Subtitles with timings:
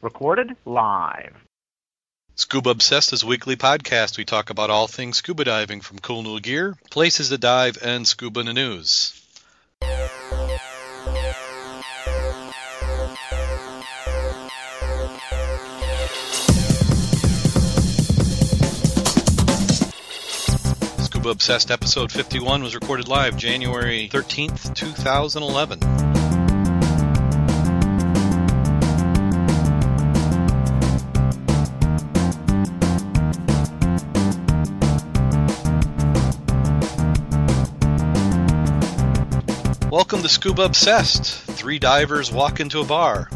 [0.00, 1.34] Recorded live.
[2.36, 4.16] Scuba Obsessed is a weekly podcast.
[4.16, 8.06] We talk about all things scuba diving from cool new gear, places to dive, and
[8.06, 9.20] scuba in the news.
[20.98, 26.13] Scuba Obsessed episode 51 was recorded live January 13th, 2011.
[40.14, 41.24] Welcome to Scuba Obsessed.
[41.58, 43.28] Three divers walk into a bar.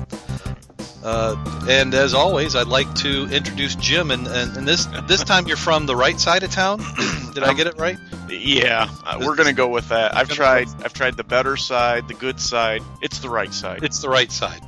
[1.03, 4.13] Uh, and as always, I'd like to introduce Jim.
[4.13, 6.79] And, and, and this this time you're from the right side of town.
[7.35, 7.99] Did I get it right?
[8.29, 10.17] Yeah, uh, we're gonna go with that.
[10.17, 10.69] I've tried.
[10.85, 12.85] I've tried the better side, the good side.
[13.03, 13.83] It's the right side.
[13.83, 14.61] It's the right side.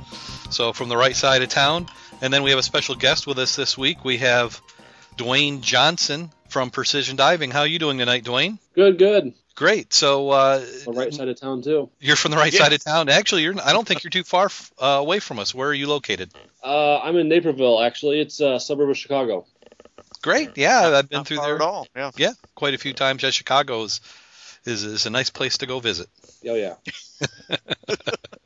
[0.49, 1.87] So from the right side of town,
[2.21, 4.03] and then we have a special guest with us this week.
[4.03, 4.61] We have
[5.15, 7.51] Duane Johnson from Precision Diving.
[7.51, 8.59] How are you doing tonight, Duane?
[8.75, 9.33] Good, good.
[9.61, 9.93] Great.
[9.93, 11.87] So uh, The right side of town too.
[11.99, 12.63] you're from the right Yes.
[12.63, 13.09] side of town.
[13.09, 13.53] Actually, you're.
[13.63, 15.53] I don't think you're too far f- uh, away from us.
[15.53, 16.31] Where are you located?
[16.63, 18.19] Uh, I'm in Naperville, actually.
[18.21, 19.45] It's a suburb of Chicago.
[20.23, 20.57] Great.
[20.57, 21.55] Yeah, I've been Not through far there.
[21.57, 21.87] at all.
[21.95, 22.09] Yeah.
[22.17, 23.21] Yeah, quite a few times.
[23.21, 24.01] Yeah, Chicago is,
[24.65, 26.07] is is a nice place to go visit.
[26.49, 26.75] Oh yeah.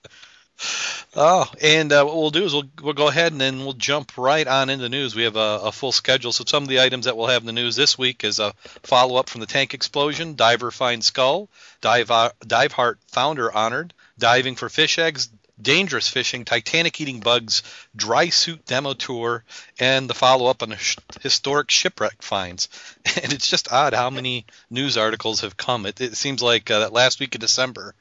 [1.16, 4.18] Oh, and uh, what we'll do is we'll we'll go ahead and then we'll jump
[4.18, 5.16] right on into the news.
[5.16, 6.32] We have a, a full schedule.
[6.34, 8.54] So some of the items that we'll have in the news this week is a
[8.84, 11.50] follow up from the tank explosion, diver finds skull,
[11.82, 15.30] dive uh, Diveheart founder honored, diving for fish eggs,
[15.62, 17.64] dangerous fishing, Titanic eating bugs,
[17.96, 19.44] dry suit demo tour,
[19.80, 22.68] and the follow up on the sh- historic shipwreck finds.
[23.24, 25.86] And it's just odd how many news articles have come.
[25.86, 27.96] It, it seems like uh, that last week of December.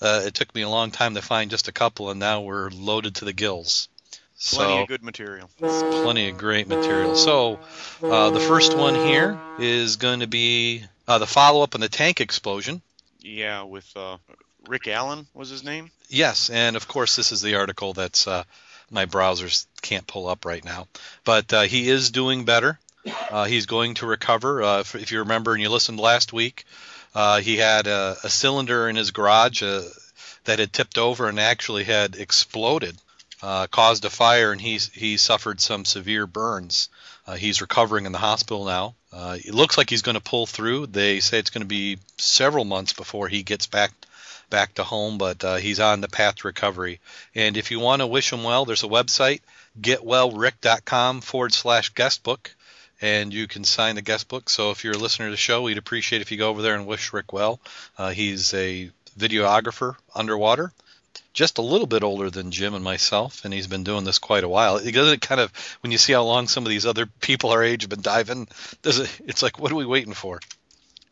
[0.00, 2.70] Uh, it took me a long time to find just a couple, and now we're
[2.70, 3.88] loaded to the gills.
[4.42, 5.50] Plenty So of good material.
[5.58, 7.14] plenty of great material.
[7.16, 7.58] So
[8.02, 12.20] uh, the first one here is going to be uh, the follow-up on the tank
[12.22, 12.80] explosion.
[13.20, 14.16] Yeah, with uh,
[14.66, 15.90] Rick Allen was his name.
[16.08, 18.44] Yes, and of course this is the article that's uh,
[18.90, 20.88] my browsers can't pull up right now,
[21.24, 22.78] but uh, he is doing better.
[23.30, 24.62] Uh, he's going to recover.
[24.62, 26.64] Uh, if, if you remember and you listened last week,
[27.14, 29.82] uh, he had a, a cylinder in his garage uh,
[30.44, 32.96] that had tipped over and actually had exploded,
[33.42, 36.88] uh, caused a fire, and he's he suffered some severe burns.
[37.26, 38.94] Uh, he's recovering in the hospital now.
[39.12, 40.86] Uh, it looks like he's going to pull through.
[40.86, 43.92] They say it's going to be several months before he gets back
[44.50, 47.00] back to home, but uh, he's on the path to recovery.
[47.34, 49.40] And if you want to wish him well, there's a website,
[49.80, 52.54] getwellrick.com forward slash guest book,
[53.00, 54.50] and you can sign the guest book.
[54.50, 56.74] So if you're a listener to the show, we'd appreciate if you go over there
[56.74, 57.60] and wish Rick well.
[57.96, 60.72] Uh, he's a videographer underwater.
[61.32, 64.42] Just a little bit older than Jim and myself, and he's been doing this quite
[64.42, 64.76] a while.
[64.76, 67.62] It doesn't kind of when you see how long some of these other people our
[67.62, 68.48] age have been diving,
[68.82, 69.20] does it?
[69.26, 70.40] It's like, what are we waiting for?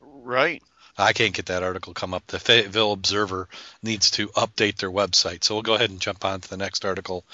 [0.01, 0.63] Right.
[1.01, 2.27] I can't get that article come up.
[2.27, 3.49] The Fayetteville Observer
[3.85, 5.45] needs to update their website.
[5.45, 7.25] So we'll go ahead and jump on to the next article.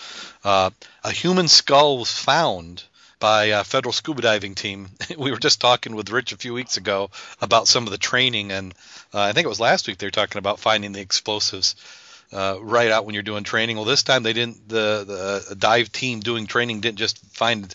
[0.44, 0.68] Uh,
[1.02, 2.84] a human skull was found
[3.18, 4.88] by a federal scuba diving team.
[5.18, 7.10] we were just talking with Rich a few weeks ago
[7.40, 8.74] about some of the training, and
[9.12, 11.76] uh, I think it was last week they were talking about finding the explosives.
[12.32, 13.76] Uh, right out when you're doing training.
[13.76, 14.68] Well, this time they didn't.
[14.68, 17.72] The the dive team doing training didn't just find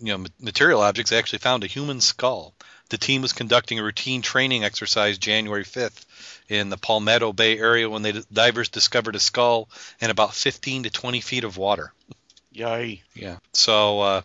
[0.00, 1.10] you know material objects.
[1.10, 2.52] They actually found a human skull.
[2.88, 6.04] The team was conducting a routine training exercise January 5th
[6.48, 9.70] in the Palmetto Bay area when the divers discovered a skull
[10.00, 11.92] in about 15 to 20 feet of water.
[12.52, 13.02] Yay.
[13.14, 13.38] Yeah.
[13.54, 14.22] So uh,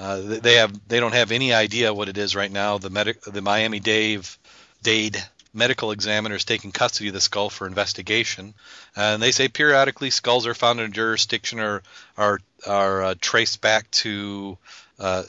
[0.00, 2.78] uh, they have they don't have any idea what it is right now.
[2.78, 4.38] The medic the Miami Dave
[4.82, 5.22] Dade
[5.52, 8.54] medical examiner is taking custody of the skull for investigation,
[8.96, 11.82] and they say periodically skulls are found in a jurisdiction or
[12.16, 14.56] are are uh, traced back to.
[14.98, 15.22] Uh,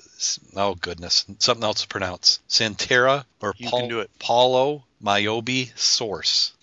[0.57, 2.39] oh goodness, something else to pronounce.
[2.49, 4.09] Santeria or You Pal- can do it.
[4.19, 6.53] Palo Mayombe source.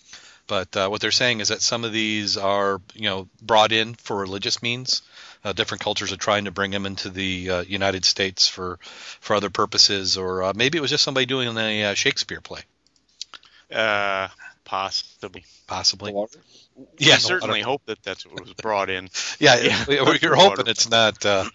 [0.47, 3.93] But uh, what they're saying is that some of these are, you know, brought in
[3.93, 5.03] for religious means.
[5.43, 8.77] Uh, different cultures are trying to bring them into the uh, United States for
[9.21, 12.61] for other purposes, or uh, maybe it was just somebody doing a uh, Shakespeare play,
[13.71, 14.27] Uh,
[14.65, 15.45] possibly.
[15.67, 16.13] possibly.
[16.97, 19.09] Yeah, I certainly hope that that's what was brought in.
[19.39, 19.85] Yeah, Yeah.
[19.87, 21.25] we- we- you're hoping it's not.
[21.25, 21.45] Uh,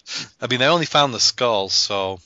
[0.40, 2.20] I mean, they only found the skulls, so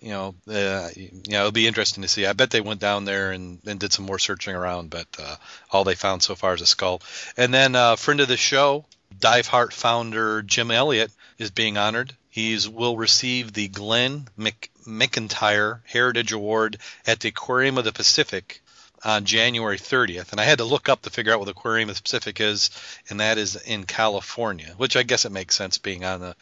[0.00, 2.26] you know, uh, you know, it'll be interesting to see.
[2.26, 5.36] I bet they went down there and, and did some more searching around, but uh,
[5.70, 7.00] all they found so far is a skull.
[7.36, 8.84] And then, uh, friend of the show,
[9.22, 12.16] Diveheart founder Jim Elliott is being honored.
[12.28, 18.60] He will receive the Glenn Mc, McIntyre Heritage Award at the Aquarium of the Pacific
[19.04, 21.88] on January 30th, and I had to look up to figure out what the Aquarium
[21.88, 22.70] of the Pacific is,
[23.08, 26.36] and that is in California, which I guess it makes sense being on the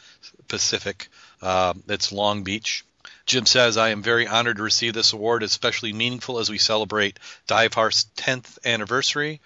[0.48, 1.08] Pacific.
[1.42, 2.84] Uh, it's Long Beach.
[3.26, 7.18] Jim says, I am very honored to receive this award, especially meaningful as we celebrate
[7.46, 9.40] Diveheart's 10th anniversary.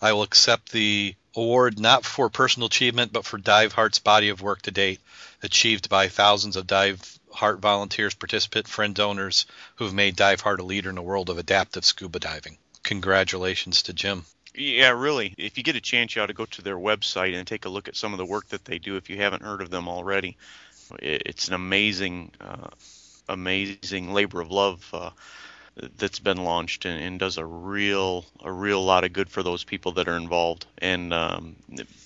[0.00, 4.62] I will accept the award not for personal achievement, but for Diveheart's body of work
[4.62, 5.00] to date,
[5.42, 7.00] achieved by thousands of Dive
[7.32, 9.44] Heart volunteers, participant, friend donors
[9.76, 12.56] who have made Diveheart a leader in the world of adaptive scuba diving.
[12.82, 14.24] Congratulations to Jim.
[14.54, 15.34] Yeah, really.
[15.36, 17.68] If you get a chance, you ought to go to their website and take a
[17.68, 19.86] look at some of the work that they do if you haven't heard of them
[19.86, 20.38] already.
[21.00, 22.68] It's an amazing, uh,
[23.28, 25.10] amazing labor of love uh,
[25.98, 29.62] that's been launched and, and, does a real, a real lot of good for those
[29.62, 30.66] people that are involved.
[30.78, 31.56] And um,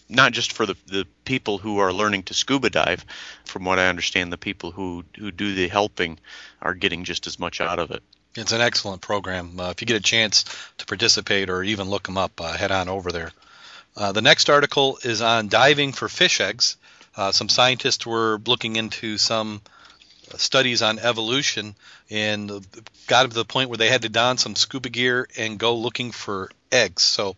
[0.08, 3.04] not just for the, the people who are learning to scuba dive.
[3.44, 6.18] From what I understand, the people who, who do the helping
[6.60, 8.02] are getting just as much out of it.
[8.34, 9.58] It's an excellent program.
[9.58, 10.44] Uh, if you get a chance
[10.78, 13.32] to participate or even look them up, uh, head on over there.
[13.96, 16.76] Uh, the next article is on diving for fish eggs.
[17.16, 19.60] Uh, some scientists were looking into some
[20.38, 21.74] studies on evolution
[22.10, 22.66] and
[23.06, 26.12] got to the point where they had to don some scuba gear and go looking
[26.12, 27.02] for eggs.
[27.02, 27.36] So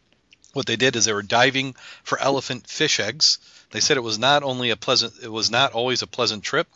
[0.52, 3.38] what they did is they were diving for elephant fish eggs.
[3.70, 6.68] They said it was not only a pleasant, it was not always a pleasant trip.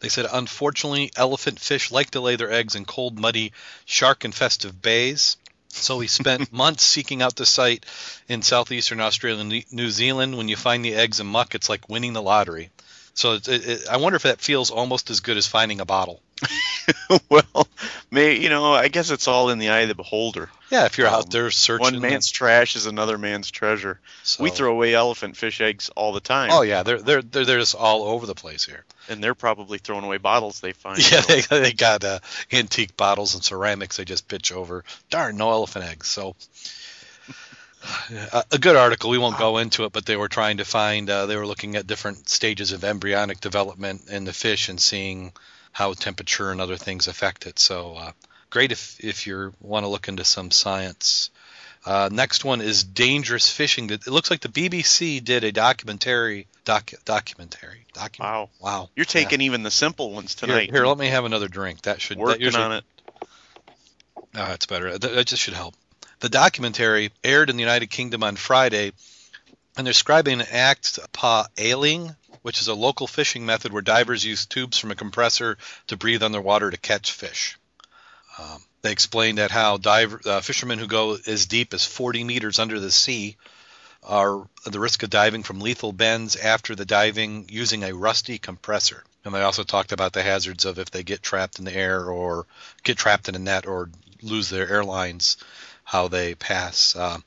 [0.00, 3.52] They said, unfortunately, elephant fish like to lay their eggs in cold, muddy,
[3.84, 5.36] shark-infested bays.
[5.68, 7.86] So we spent months seeking out the site
[8.28, 10.36] in southeastern Australia and New Zealand.
[10.36, 12.70] When you find the eggs in muck, it's like winning the lottery.
[13.14, 16.20] So it, it, I wonder if that feels almost as good as finding a bottle.
[17.28, 17.68] well,
[18.10, 20.50] may you know, I guess it's all in the eye of the beholder.
[20.70, 24.00] Yeah, if you're um, out there searching, one man's trash is another man's treasure.
[24.24, 26.50] So, we throw away elephant fish eggs all the time.
[26.52, 28.84] Oh yeah, they're they're they're, they're just all over the place here.
[29.08, 30.98] And they're probably throwing away bottles they find.
[31.12, 32.20] Yeah, they, they got uh,
[32.50, 34.84] antique bottles and ceramics they just pitch over.
[35.10, 36.08] Darn, no elephant eggs.
[36.08, 36.34] So
[38.50, 39.10] a good article.
[39.10, 41.08] We won't go into it, but they were trying to find.
[41.08, 45.32] Uh, they were looking at different stages of embryonic development in the fish and seeing
[45.72, 47.58] how temperature and other things affect it.
[47.58, 48.12] So uh,
[48.50, 51.30] great if if you want to look into some science.
[51.84, 53.90] Uh, next one is dangerous fishing.
[53.90, 56.46] It looks like the BBC did a documentary.
[56.64, 57.86] Doc, documentary.
[57.92, 58.50] Docu- wow.
[58.60, 58.90] Wow.
[58.94, 59.46] You're taking yeah.
[59.46, 60.66] even the simple ones tonight.
[60.66, 61.82] Here, here, let me have another drink.
[61.82, 62.84] That should working that usually, on it.
[64.34, 64.96] Oh, that's better.
[64.96, 65.74] That, that just should help.
[66.22, 68.92] The documentary aired in the United Kingdom on Friday,
[69.76, 74.24] and they're describing an act pa ailing, which is a local fishing method where divers
[74.24, 75.58] use tubes from a compressor
[75.88, 77.58] to breathe underwater to catch fish.
[78.38, 82.60] Um, they explained that how diver, uh, fishermen who go as deep as 40 meters
[82.60, 83.36] under the sea
[84.04, 88.38] are at the risk of diving from lethal bends after the diving using a rusty
[88.38, 89.02] compressor.
[89.24, 92.04] And they also talked about the hazards of if they get trapped in the air
[92.04, 92.46] or
[92.84, 93.90] get trapped in a net or
[94.22, 95.36] lose their airlines
[95.84, 96.96] how they pass.
[96.96, 97.18] Uh,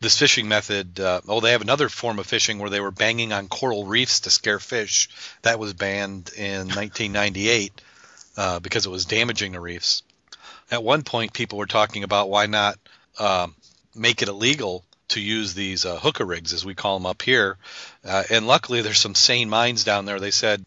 [0.00, 3.32] this fishing method, uh, oh, they have another form of fishing where they were banging
[3.32, 5.08] on coral reefs to scare fish.
[5.42, 7.80] That was banned in 1998
[8.36, 10.02] uh, because it was damaging the reefs.
[10.70, 12.78] At one point, people were talking about why not
[13.18, 13.54] um,
[13.94, 17.56] make it illegal to use these uh, hooker rigs, as we call them up here.
[18.04, 20.20] Uh, and luckily, there's some sane minds down there.
[20.20, 20.64] They said,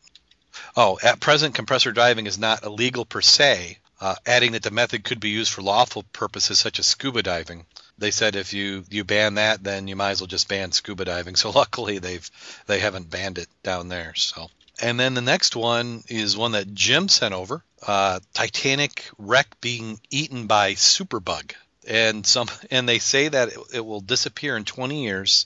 [0.76, 5.04] oh, at present, compressor diving is not illegal per se, uh, adding that the method
[5.04, 7.66] could be used for lawful purposes such as scuba diving.
[8.00, 11.06] They said if you, you ban that, then you might as well just ban scuba
[11.06, 11.36] diving.
[11.42, 12.30] So luckily they've
[12.66, 14.14] they haven't banned it down there.
[14.16, 14.50] So
[14.82, 20.00] and then the next one is one that Jim sent over: uh, Titanic wreck being
[20.10, 21.54] eaten by superbug,
[21.88, 25.46] and some and they say that it, it will disappear in 20 years.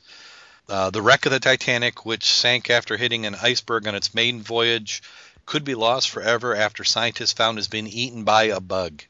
[0.67, 4.41] Uh, the wreck of the Titanic, which sank after hitting an iceberg on its maiden
[4.41, 5.03] voyage,
[5.45, 9.03] could be lost forever after scientists found has been eaten by a bug.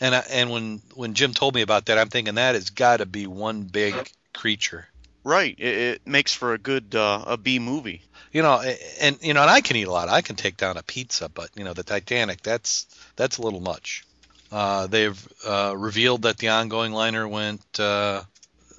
[0.00, 2.98] And I, and when when Jim told me about that, I'm thinking that has got
[2.98, 3.94] to be one big
[4.32, 4.88] creature.
[5.24, 5.54] Right.
[5.58, 8.02] It, it makes for a good uh, a B movie.
[8.32, 8.60] You know,
[9.00, 10.08] and you know, and I can eat a lot.
[10.08, 13.60] I can take down a pizza, but you know, the Titanic, that's that's a little
[13.60, 14.04] much.
[14.50, 18.22] Uh, they've uh, revealed that the ongoing liner went uh,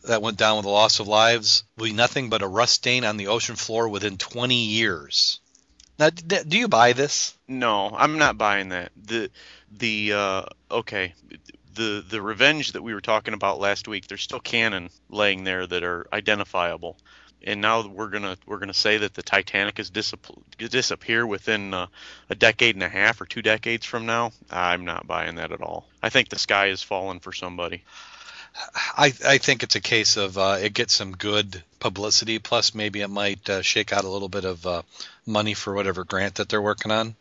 [0.04, 3.06] that went down with the loss of lives will be nothing but a rust stain
[3.06, 5.40] on the ocean floor within 20 years.
[6.04, 7.38] Now, do you buy this?
[7.48, 8.92] No, I'm not buying that.
[9.02, 9.32] The
[9.72, 11.14] the uh, okay,
[11.76, 14.08] the the revenge that we were talking about last week.
[14.08, 16.98] There's still cannon laying there that are identifiable,
[17.42, 19.90] and now we're gonna we're gonna say that the Titanic is
[20.58, 21.88] disappear within uh,
[22.30, 24.34] a decade and a half or two decades from now.
[24.52, 25.88] I'm not buying that at all.
[26.02, 27.86] I think the sky is falling for somebody.
[28.76, 33.02] I, I think it's a case of uh, it gets some good publicity, plus maybe
[33.02, 34.82] it might uh, shake out a little bit of uh,
[35.26, 37.16] money for whatever grant that they're working on.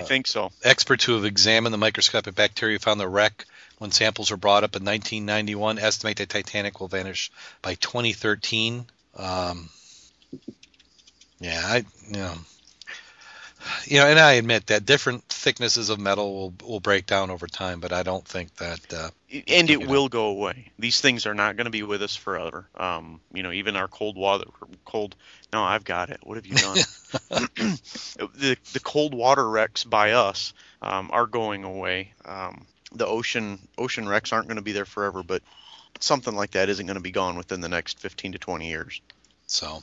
[0.00, 0.50] I think so.
[0.62, 3.46] Experts who have examined the microscopic bacteria found the wreck
[3.78, 8.84] when samples were brought up in 1991, estimate that Titanic will vanish by 2013.
[9.16, 9.70] Um,
[11.40, 11.76] yeah, I
[12.06, 12.34] you know,
[13.84, 17.46] you know, and I admit that different thicknesses of metal will will break down over
[17.46, 18.92] time, but I don't think that.
[18.92, 19.10] Uh,
[19.48, 20.70] and it will go away.
[20.78, 22.66] These things are not going to be with us forever.
[22.76, 24.44] Um, you know, even our cold water,
[24.84, 25.16] cold.
[25.52, 26.20] No, I've got it.
[26.22, 26.76] What have you done?
[27.28, 30.52] the the cold water wrecks by us
[30.82, 32.12] um, are going away.
[32.24, 35.42] Um, the ocean ocean wrecks aren't going to be there forever, but
[36.00, 39.00] something like that isn't going to be gone within the next 15 to 20 years.
[39.50, 39.82] So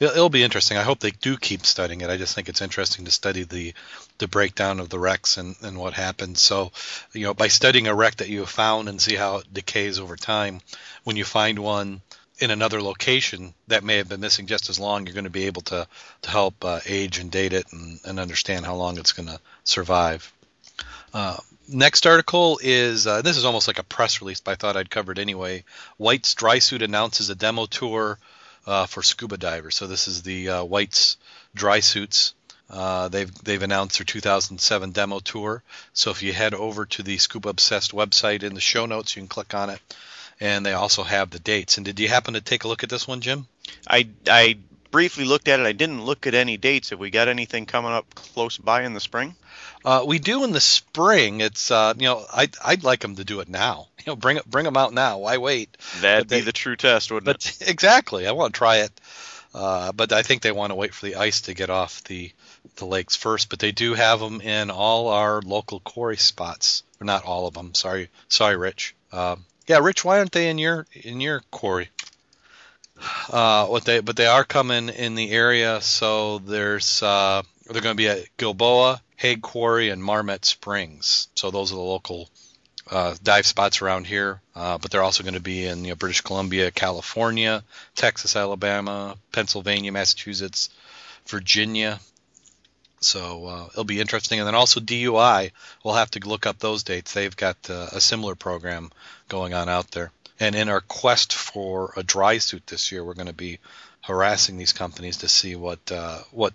[0.00, 0.76] it'll be interesting.
[0.76, 2.10] I hope they do keep studying it.
[2.10, 3.74] I just think it's interesting to study the
[4.18, 6.40] the breakdown of the wrecks and, and what happens.
[6.40, 6.72] So,
[7.12, 9.98] you know, by studying a wreck that you have found and see how it decays
[9.98, 10.60] over time,
[11.04, 12.00] when you find one
[12.38, 15.46] in another location that may have been missing just as long, you're going to be
[15.46, 15.86] able to
[16.22, 19.40] to help uh, age and date it and, and understand how long it's going to
[19.64, 20.32] survive.
[21.12, 21.36] Uh,
[21.68, 24.90] next article is uh, this is almost like a press release, but I thought I'd
[24.90, 25.64] cover it anyway.
[25.96, 28.18] White's dry suit announces a demo tour
[28.66, 29.76] uh, for scuba divers.
[29.76, 31.16] So this is the uh, White's
[31.54, 32.34] dry suits.
[32.70, 35.62] Uh, they've they've announced their 2007 demo tour.
[35.92, 39.20] So if you head over to the Scuba Obsessed website in the show notes, you
[39.20, 39.80] can click on it,
[40.40, 41.76] and they also have the dates.
[41.76, 43.46] And did you happen to take a look at this one, Jim?
[43.86, 44.58] I I
[44.94, 45.66] briefly looked at it.
[45.66, 46.90] I didn't look at any dates.
[46.90, 49.34] Have we got anything coming up close by in the spring?
[49.84, 51.40] Uh, we do in the spring.
[51.40, 53.88] It's uh, you know I'd I'd like them to do it now.
[54.06, 55.18] You know, bring bring them out now.
[55.18, 55.78] Why wait?
[56.02, 57.68] That'd they, be the true test, wouldn't but, it?
[57.70, 58.26] Exactly.
[58.28, 58.92] I want to try it,
[59.54, 62.30] uh, but I think they want to wait for the ice to get off the
[62.76, 63.48] the lakes first.
[63.48, 66.82] But they do have them in all our local quarry spots.
[67.00, 67.72] Or not all of them.
[67.72, 68.94] Sorry, sorry, Rich.
[69.10, 70.04] Um, yeah, Rich.
[70.04, 71.88] Why aren't they in your in your quarry?
[73.30, 75.80] Uh, what they but they are coming in the area.
[75.80, 81.28] So there's uh, they're going to be at Gilboa, Haigh Quarry, and Mermet Springs.
[81.34, 82.28] So those are the local
[82.90, 84.40] uh, dive spots around here.
[84.54, 87.64] Uh, but they're also going to be in you know, British Columbia, California,
[87.96, 90.70] Texas, Alabama, Pennsylvania, Massachusetts,
[91.26, 91.98] Virginia.
[93.00, 94.38] So uh, it'll be interesting.
[94.38, 97.12] And then also DUI, we'll have to look up those dates.
[97.12, 98.90] They've got uh, a similar program
[99.28, 100.10] going on out there.
[100.40, 103.58] And in our quest for a dry suit this year, we're going to be
[104.00, 106.52] harassing these companies to see what uh, what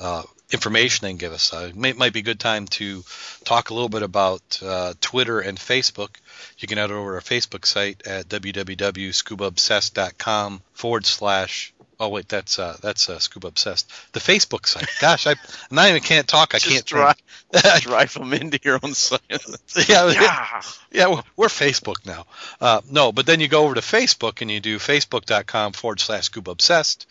[0.00, 1.52] uh, information they can give us.
[1.52, 3.04] Uh, it might be a good time to
[3.44, 6.16] talk a little bit about uh, Twitter and Facebook.
[6.58, 11.74] You can head over to our Facebook site at www.scubaobsessed.com forward slash.
[12.00, 13.90] Oh wait, that's uh, that's uh, Scuba Obsessed.
[14.12, 14.88] The Facebook site.
[15.00, 15.34] Gosh, I
[15.70, 16.54] now even can't talk.
[16.54, 16.84] I Just can't
[17.52, 19.20] drive, drive them into your own site.
[19.88, 20.62] yeah, yeah,
[20.92, 22.26] yeah, we're Facebook now.
[22.60, 26.24] Uh, no, but then you go over to Facebook and you do facebook.com forward slash
[26.24, 27.06] Scuba Obsessed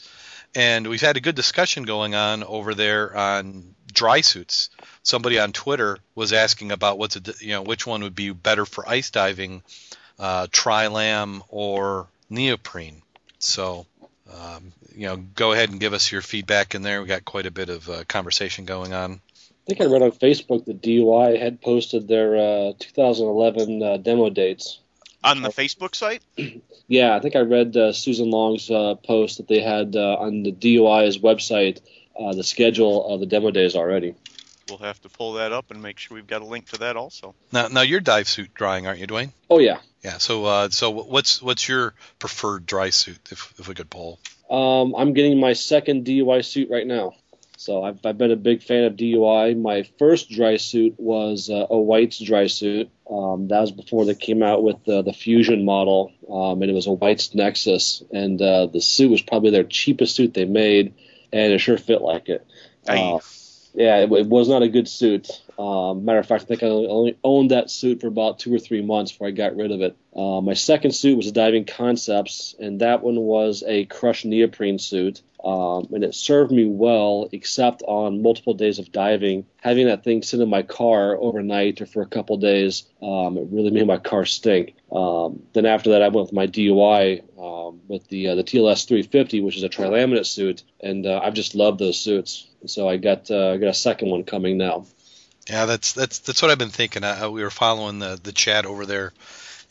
[0.56, 4.70] and we've had a good discussion going on over there on dry suits.
[5.04, 8.66] Somebody on Twitter was asking about what's a, you know which one would be better
[8.66, 9.62] for ice diving,
[10.20, 13.02] uh, Tri-Lam or neoprene.
[13.40, 13.86] So
[14.34, 17.02] um, you know, go ahead and give us your feedback in there.
[17.02, 19.22] We got quite a bit of uh, conversation going on.
[19.42, 22.36] I think I read on Facebook that DUI had posted their
[22.70, 24.80] uh, 2011 uh, demo dates
[25.24, 26.24] on the Facebook site.
[26.90, 30.44] Yeah, I think I read uh, Susan Long's uh, post that they had uh, on
[30.44, 31.82] the DUI's website
[32.18, 34.16] uh, the schedule of the demo days already.
[34.70, 36.98] We'll have to pull that up and make sure we've got a link to that
[36.98, 37.36] also.
[37.52, 39.32] Now, now you're dive suit drying, aren't you, Duane?
[39.50, 39.80] Oh yeah.
[40.04, 40.18] Yeah.
[40.18, 44.20] So, uh, so what's what's your preferred dry suit, if if we could pull?
[44.50, 47.14] Um, I'm getting my second DUI suit right now.
[47.58, 49.60] So I've, I've been a big fan of DUI.
[49.60, 52.90] My first dry suit was uh, a White's dry suit.
[53.10, 56.76] Um, that was before they came out with the, the Fusion model, um, and it
[56.76, 58.04] was a White's Nexus.
[58.14, 60.94] And uh, the suit was probably their cheapest suit they made,
[61.34, 62.46] and it sure fit like it.
[62.88, 63.20] Uh,
[63.78, 65.30] yeah, it, it, was not a good suit.
[65.60, 68.58] Um, matter of fact, I think I only owned that suit for about two or
[68.58, 69.96] three months before I got rid of it.
[70.16, 74.80] Uh, my second suit was a Diving Concepts, and that one was a crushed neoprene
[74.80, 79.46] suit um, and it served me well, except on multiple days of diving.
[79.62, 83.48] Having that thing sit in my car overnight or for a couple days, um, it
[83.52, 84.76] really made my car stink.
[84.92, 88.88] Um, then after that, I went with my DUI um, with the uh, the TLS
[88.88, 92.48] 350, which is a trilaminate suit, and uh, I've just loved those suits.
[92.66, 94.86] So I got uh, got a second one coming now.
[95.50, 97.04] Yeah, that's that's that's what I've been thinking.
[97.04, 99.14] I, we were following the the chat over there,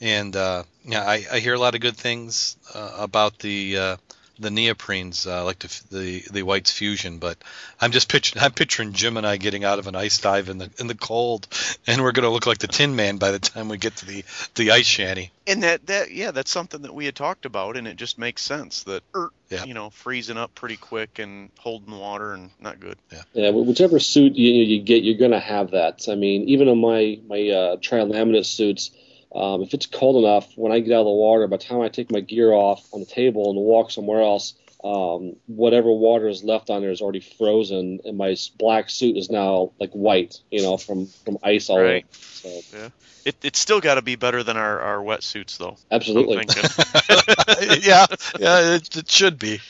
[0.00, 3.96] and uh, yeah, I, I hear a lot of good things uh, about the uh,
[4.38, 7.18] the neoprenes, uh, like the, the the whites fusion.
[7.18, 7.38] But
[7.80, 10.58] I'm just picturing I'm picturing Jim and I getting out of an ice dive in
[10.58, 11.46] the in the cold,
[11.86, 14.24] and we're gonna look like the Tin Man by the time we get to the
[14.54, 15.30] the ice shanty.
[15.46, 18.42] And that that yeah, that's something that we had talked about, and it just makes
[18.42, 19.64] sense that er, yeah.
[19.64, 22.98] you know freezing up pretty quick and holding water and not good.
[23.12, 23.50] Yeah, yeah.
[23.50, 26.08] Whichever suit you you get, you're gonna have that.
[26.08, 28.90] I mean, even on my my uh, trilaminate suits.
[29.36, 31.82] Um, if it's cold enough, when I get out of the water, by the time
[31.82, 36.26] I take my gear off on the table and walk somewhere else, um, whatever water
[36.26, 40.36] is left on there is already frozen, and my black suit is now like white,
[40.50, 42.06] you know, from from ice all Right.
[42.44, 42.62] over.
[42.62, 42.92] So
[43.26, 45.76] It, it's still got to be better than our, our wetsuits, though.
[45.90, 46.36] Absolutely.
[47.82, 48.06] yeah,
[48.38, 49.60] yeah, it, it should be.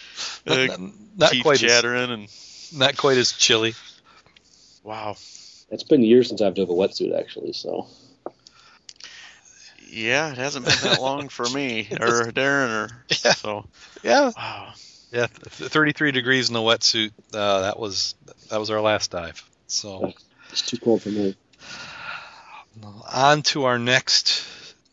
[0.46, 0.80] Uh, Not,
[1.16, 2.28] not Teeth quite as chattering and
[2.72, 3.74] not quite as chilly.
[4.84, 5.16] wow.
[5.70, 7.88] It's been years since I've done a wetsuit actually, so
[9.88, 12.90] Yeah, it hasn't been that long for me or Darren or
[13.24, 13.32] Yeah.
[13.34, 13.64] so.
[14.02, 14.72] Yeah, Wow.
[15.12, 17.12] yeah, 33 degrees in the wetsuit.
[17.32, 18.14] Uh, that was
[18.50, 19.42] that was our last dive.
[19.66, 20.12] So
[20.50, 21.34] it's too cold for me.
[23.12, 24.44] on to our next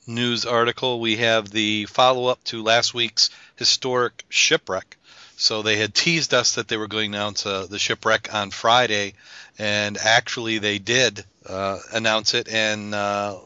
[0.08, 1.00] news article.
[1.00, 4.98] We have the follow up to last week's historic shipwreck.
[5.36, 8.52] So they had teased us that they were going to announce uh, the shipwreck on
[8.52, 9.16] Friday,
[9.58, 12.48] and actually they did uh, announce it.
[12.48, 13.38] And uh,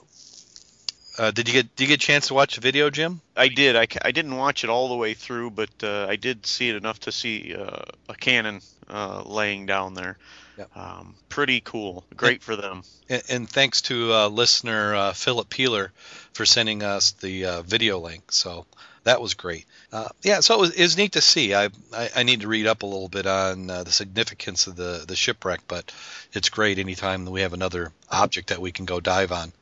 [1.17, 3.21] uh, did you get did you get a chance to watch the video, Jim?
[3.35, 3.75] I did.
[3.75, 6.75] I, I didn't watch it all the way through, but uh, I did see it
[6.75, 10.17] enough to see uh, a cannon uh, laying down there.
[10.57, 10.75] Yep.
[10.75, 12.03] Um, pretty cool.
[12.15, 12.81] Great for them.
[13.09, 15.91] And, and thanks to uh, listener uh, Philip Peeler
[16.33, 18.31] for sending us the uh, video link.
[18.31, 18.65] So
[19.03, 19.65] that was great.
[19.91, 21.53] Uh, yeah, so it was, it was neat to see.
[21.53, 24.75] I, I, I need to read up a little bit on uh, the significance of
[24.75, 25.93] the, the shipwreck, but
[26.33, 29.53] it's great anytime that we have another object that we can go dive on.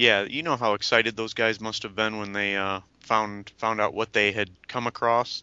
[0.00, 3.82] Yeah, you know how excited those guys must have been when they uh, found found
[3.82, 5.42] out what they had come across.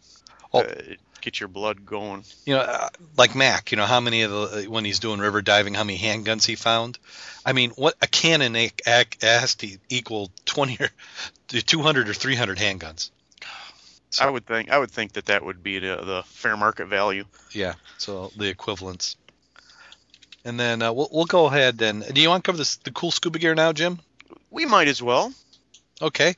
[0.52, 0.62] Oh.
[0.62, 0.74] Uh,
[1.20, 2.24] get your blood going.
[2.44, 3.70] You know, uh, like Mac.
[3.70, 6.56] You know how many of the when he's doing river diving, how many handguns he
[6.56, 6.98] found.
[7.46, 8.56] I mean, what a cannon
[9.22, 10.90] has to equal twenty or
[11.60, 13.10] two hundred or three hundred handguns.
[14.10, 16.86] So- I would think I would think that that would be the, the fair market
[16.86, 17.26] value.
[17.52, 19.14] Yeah, so the equivalents.
[20.44, 22.90] And then uh, we'll we'll go ahead and do you want to cover this the
[22.90, 24.00] cool scuba gear now, Jim?
[24.50, 25.32] We might as well.
[26.00, 26.34] Okay.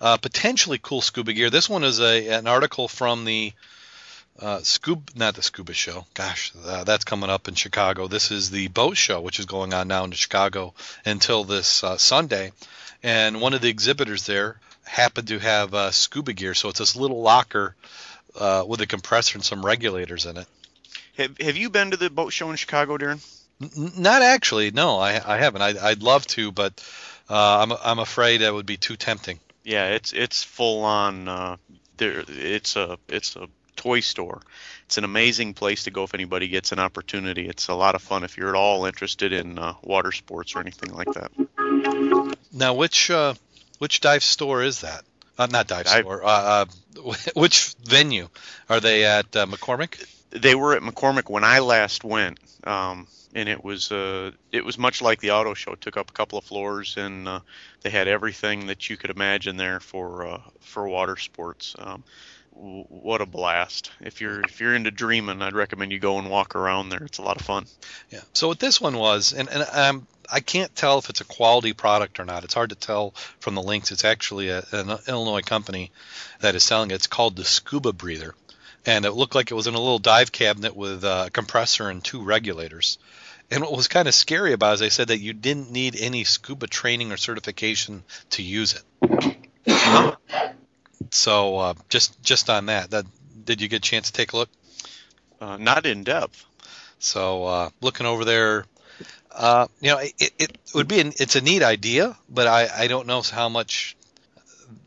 [0.00, 1.50] Uh, potentially cool scuba gear.
[1.50, 3.52] This one is a an article from the
[4.38, 6.06] uh, scuba, not the scuba show.
[6.14, 8.08] Gosh, uh, that's coming up in Chicago.
[8.08, 10.72] This is the boat show, which is going on now in Chicago
[11.04, 12.52] until this uh, Sunday.
[13.02, 16.96] And one of the exhibitors there happened to have uh, scuba gear, so it's this
[16.96, 17.76] little locker
[18.38, 20.46] uh, with a compressor and some regulators in it.
[21.18, 23.20] Have Have you been to the boat show in Chicago, Darren?
[23.60, 24.70] N- Not actually.
[24.70, 25.60] No, I, I haven't.
[25.60, 26.82] I, I'd love to, but
[27.30, 29.38] uh, I'm I'm afraid that would be too tempting.
[29.64, 31.28] Yeah, it's it's full on.
[31.28, 31.56] Uh,
[31.96, 34.40] there, it's a it's a toy store.
[34.86, 37.48] It's an amazing place to go if anybody gets an opportunity.
[37.48, 40.60] It's a lot of fun if you're at all interested in uh, water sports or
[40.60, 41.30] anything like that.
[42.52, 43.34] Now, which uh,
[43.78, 45.04] which dive store is that?
[45.38, 46.24] Uh, not dive Dive- store.
[46.24, 46.66] Uh,
[46.98, 48.28] uh, which venue
[48.68, 49.34] are they at?
[49.36, 50.04] Uh, McCormick.
[50.30, 54.78] They were at McCormick when I last went, um, and it was uh, it was
[54.78, 55.72] much like the auto show.
[55.72, 57.40] It took up a couple of floors, and uh,
[57.82, 61.74] they had everything that you could imagine there for uh, for water sports.
[61.78, 62.04] Um,
[62.52, 63.90] what a blast!
[64.00, 67.02] If you're if you're into dreaming, I'd recommend you go and walk around there.
[67.02, 67.66] It's a lot of fun.
[68.10, 68.20] Yeah.
[68.32, 71.72] So what this one was, and and um, I can't tell if it's a quality
[71.72, 72.44] product or not.
[72.44, 73.90] It's hard to tell from the links.
[73.90, 75.90] It's actually a, an Illinois company
[76.40, 76.94] that is selling it.
[76.94, 78.34] It's called the Scuba Breather,
[78.86, 82.02] and it looked like it was in a little dive cabinet with a compressor and
[82.02, 82.98] two regulators.
[83.50, 85.96] And what was kind of scary about it is they said that you didn't need
[85.98, 90.16] any scuba training or certification to use it.
[91.10, 93.06] So uh, just just on that, that
[93.44, 94.48] did you get a chance to take a look?
[95.40, 96.44] Uh, not in depth.
[96.98, 98.66] So uh, looking over there,
[99.34, 102.86] uh, you know, it, it would be an, it's a neat idea, but I, I
[102.86, 103.96] don't know how much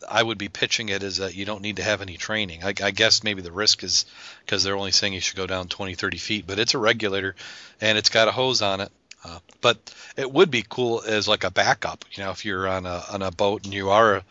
[0.07, 2.63] I would be pitching it as that you don't need to have any training.
[2.63, 4.05] I, I guess maybe the risk is
[4.45, 7.35] because they're only saying you should go down 20, 30 feet, but it's a regulator
[7.81, 8.91] and it's got a hose on it.
[9.25, 9.77] Uh, but
[10.17, 13.21] it would be cool as like a backup, you know, if you're on a on
[13.21, 14.23] a boat and you are a,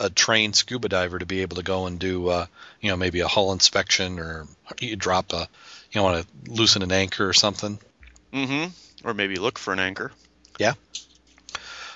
[0.00, 2.46] a trained scuba diver to be able to go and do, uh,
[2.80, 4.48] you know, maybe a hull inspection or
[4.80, 5.48] you drop a,
[5.92, 7.78] you know, want to loosen an anchor or something.
[8.32, 9.08] Mm-hmm.
[9.08, 10.10] Or maybe look for an anchor.
[10.58, 10.74] Yeah.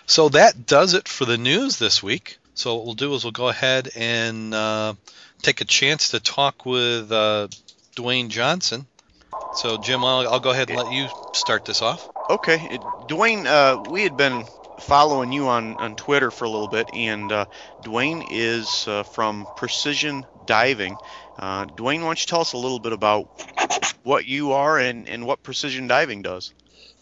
[0.07, 2.38] So that does it for the news this week.
[2.55, 4.95] So what we'll do is we'll go ahead and uh,
[5.43, 7.49] take a chance to talk with uh,
[7.97, 8.87] Duane Johnson.
[9.57, 12.09] So Jim, I'll, I'll go ahead and let you start this off.
[12.31, 14.45] Okay, Duane, uh, we had been
[14.81, 17.47] following you on, on Twitter for a little bit, and uh,
[17.83, 20.97] Duane is uh, from Precision Diving.
[21.38, 23.29] Uh, Duane, why don't you tell us a little bit about
[24.03, 26.53] what you are and, and what Precision Diving does?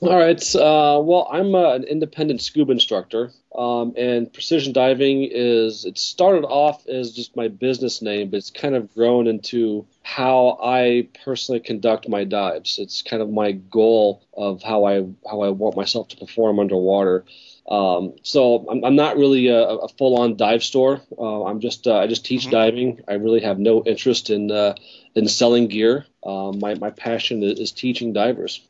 [0.03, 0.57] All right.
[0.57, 5.85] Uh, well, I'm uh, an independent scuba instructor, um, and precision diving is.
[5.85, 10.59] It started off as just my business name, but it's kind of grown into how
[10.61, 12.81] I personally conduct my dives.
[12.81, 17.25] It's kind of my goal of how I how I want myself to perform underwater.
[17.69, 21.01] Um, so I'm, I'm, not really a, a full-on dive store.
[21.17, 22.51] Uh, I'm just uh, I just teach mm-hmm.
[22.51, 23.01] diving.
[23.07, 24.75] I really have no interest in uh,
[25.15, 26.07] in selling gear.
[26.27, 28.67] Um, my my passion is, is teaching divers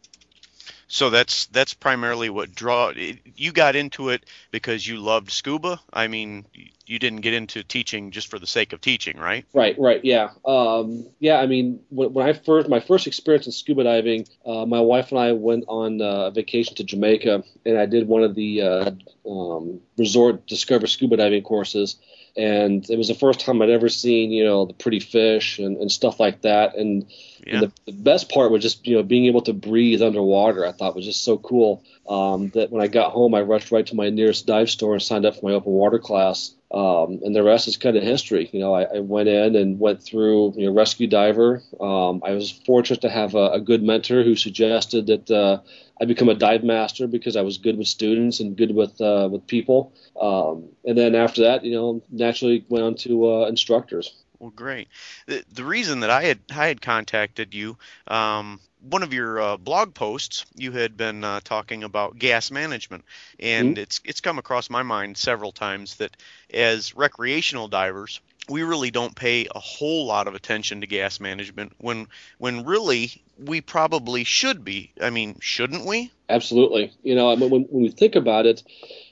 [0.93, 2.93] so that's that's primarily what draw
[3.35, 5.81] you got into it because you loved scuba?
[5.91, 6.45] I mean
[6.85, 9.47] you didn't get into teaching just for the sake of teaching right?
[9.55, 10.33] Right right yeah.
[10.45, 14.67] Um, yeah i mean when, when, i first my first experience in scuba diving uh,
[14.67, 18.35] my wife and i went on uh, vacation to jamaica and i did one of
[18.35, 18.91] the uh,
[19.27, 21.97] um, resort discover scuba diving courses.
[22.37, 25.77] And it was the first time I'd ever seen, you know, the pretty fish and,
[25.77, 26.77] and stuff like that.
[26.77, 27.07] And,
[27.45, 27.55] yeah.
[27.55, 30.67] and the, the, best part was just, you know, being able to breathe underwater.
[30.67, 33.87] I thought was just so cool um, that when I got home, I rushed right
[33.87, 36.55] to my nearest dive store and signed up for my open water class.
[36.73, 38.49] Um, and the rest is kind of history.
[38.53, 41.63] You know, I, I went in and went through you know, rescue diver.
[41.79, 45.59] Um, I was fortunate to have a, a good mentor who suggested that uh,
[46.01, 49.29] I become a dive master because I was good with students and good with uh,
[49.31, 49.93] with people.
[50.19, 54.15] Um, and then after that, you know, naturally went on to uh, instructors.
[54.43, 54.89] Well, great.
[55.27, 57.79] The, the reason that I had I had contacted you,
[58.09, 63.05] um, one of your uh, blog posts, you had been uh, talking about gas management,
[63.39, 63.83] and mm-hmm.
[63.83, 66.17] it's it's come across my mind several times that
[66.53, 71.75] as recreational divers, we really don't pay a whole lot of attention to gas management
[71.79, 74.91] when when really we probably should be.
[75.01, 76.11] I mean, shouldn't we?
[76.29, 76.93] Absolutely.
[77.05, 78.65] You know, when, when we think about it,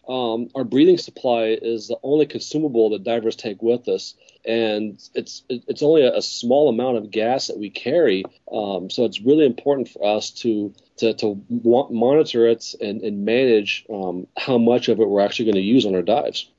[0.08, 4.14] um, our breathing supply is the only consumable that divers take with us,
[4.44, 8.24] and it's it's only a, small amount of gas that we carry.
[8.50, 13.84] Um, so it's really important for us to to, to monitor it and, and manage
[13.92, 16.50] um, how much of it we're actually going to use on our dives.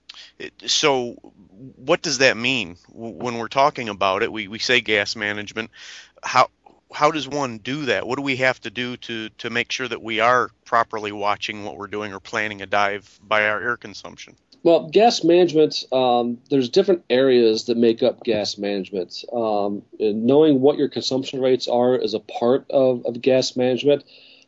[0.66, 1.14] So,
[1.76, 4.32] what does that mean when we're talking about it?
[4.32, 5.70] We, we say gas management.
[6.24, 6.50] How
[6.94, 8.06] how does one do that?
[8.06, 11.64] What do we have to do to to make sure that we are properly watching
[11.64, 14.36] what we're doing or planning a dive by our air consumption?
[14.64, 19.24] Well, gas management, um, there's different areas that make up gas management.
[19.34, 24.04] Um, knowing what your consumption rates are is a part of, of gas management.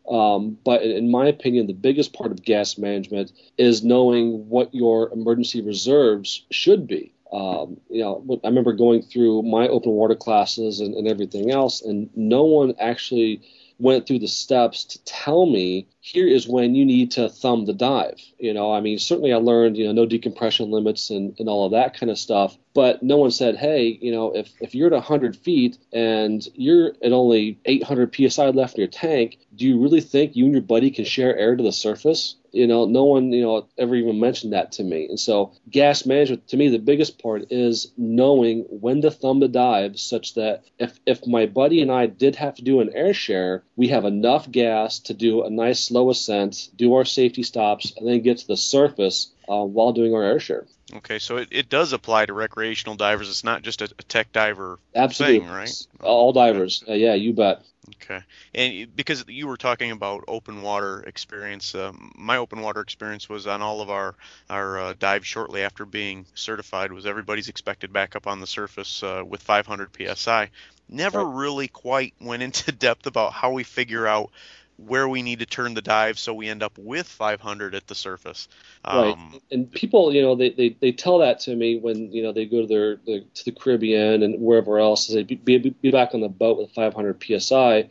[0.07, 5.11] Um, but in my opinion, the biggest part of gas management is knowing what your
[5.11, 7.13] emergency reserves should be.
[7.31, 11.81] Um, you know, I remember going through my open water classes and, and everything else,
[11.81, 13.41] and no one actually
[13.79, 17.73] went through the steps to tell me here is when you need to thumb the
[17.73, 18.19] dive.
[18.37, 21.65] You know, I mean, certainly I learned, you know, no decompression limits and, and all
[21.65, 22.57] of that kind of stuff.
[22.73, 26.93] But no one said, hey, you know, if, if you're at 100 feet and you're
[27.03, 30.61] at only 800 psi left in your tank, do you really think you and your
[30.61, 32.35] buddy can share air to the surface?
[32.53, 35.07] You know, no one, you know, ever even mentioned that to me.
[35.09, 39.47] And so, gas management, to me, the biggest part is knowing when to thumb the
[39.47, 43.13] dive, such that if if my buddy and I did have to do an air
[43.13, 47.91] share, we have enough gas to do a nice slow ascent, do our safety stops,
[47.97, 50.67] and then get to the surface uh, while doing our air share.
[50.93, 53.29] Okay, so it, it does apply to recreational divers.
[53.29, 55.39] It's not just a, a tech diver Absolutely.
[55.39, 55.87] thing, right?
[56.01, 56.83] All divers.
[56.87, 57.63] Uh, yeah, you bet.
[57.89, 58.21] Okay,
[58.55, 63.45] and because you were talking about open water experience, um, my open water experience was
[63.45, 64.15] on all of our
[64.49, 66.93] our uh, dives shortly after being certified.
[66.93, 70.49] Was everybody's expected back up on the surface uh, with 500 psi.
[70.87, 74.31] Never really quite went into depth about how we figure out
[74.77, 77.95] where we need to turn the dive so we end up with 500 at the
[77.95, 78.47] surface.
[78.83, 79.41] Um, right.
[79.51, 82.45] And people, you know, they, they, they tell that to me when, you know, they
[82.45, 86.13] go to their, their to the Caribbean and wherever else, they be, be, be back
[86.13, 87.89] on the boat with 500 PSI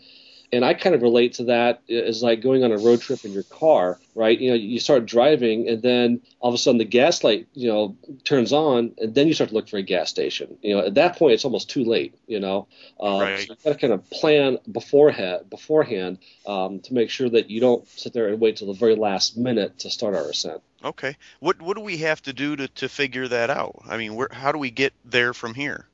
[0.52, 3.32] and I kind of relate to that as like going on a road trip in
[3.32, 4.38] your car, right?
[4.38, 7.68] You know, you start driving, and then all of a sudden the gas light, you
[7.68, 10.58] know, turns on, and then you start to look for a gas station.
[10.60, 12.14] You know, at that point it's almost too late.
[12.26, 12.68] You know,
[13.00, 13.38] um, right.
[13.38, 17.60] so you got to kind of plan beforehand, beforehand, um, to make sure that you
[17.60, 20.60] don't sit there and wait till the very last minute to start our ascent.
[20.84, 23.82] Okay, what what do we have to do to to figure that out?
[23.88, 25.86] I mean, where, how do we get there from here?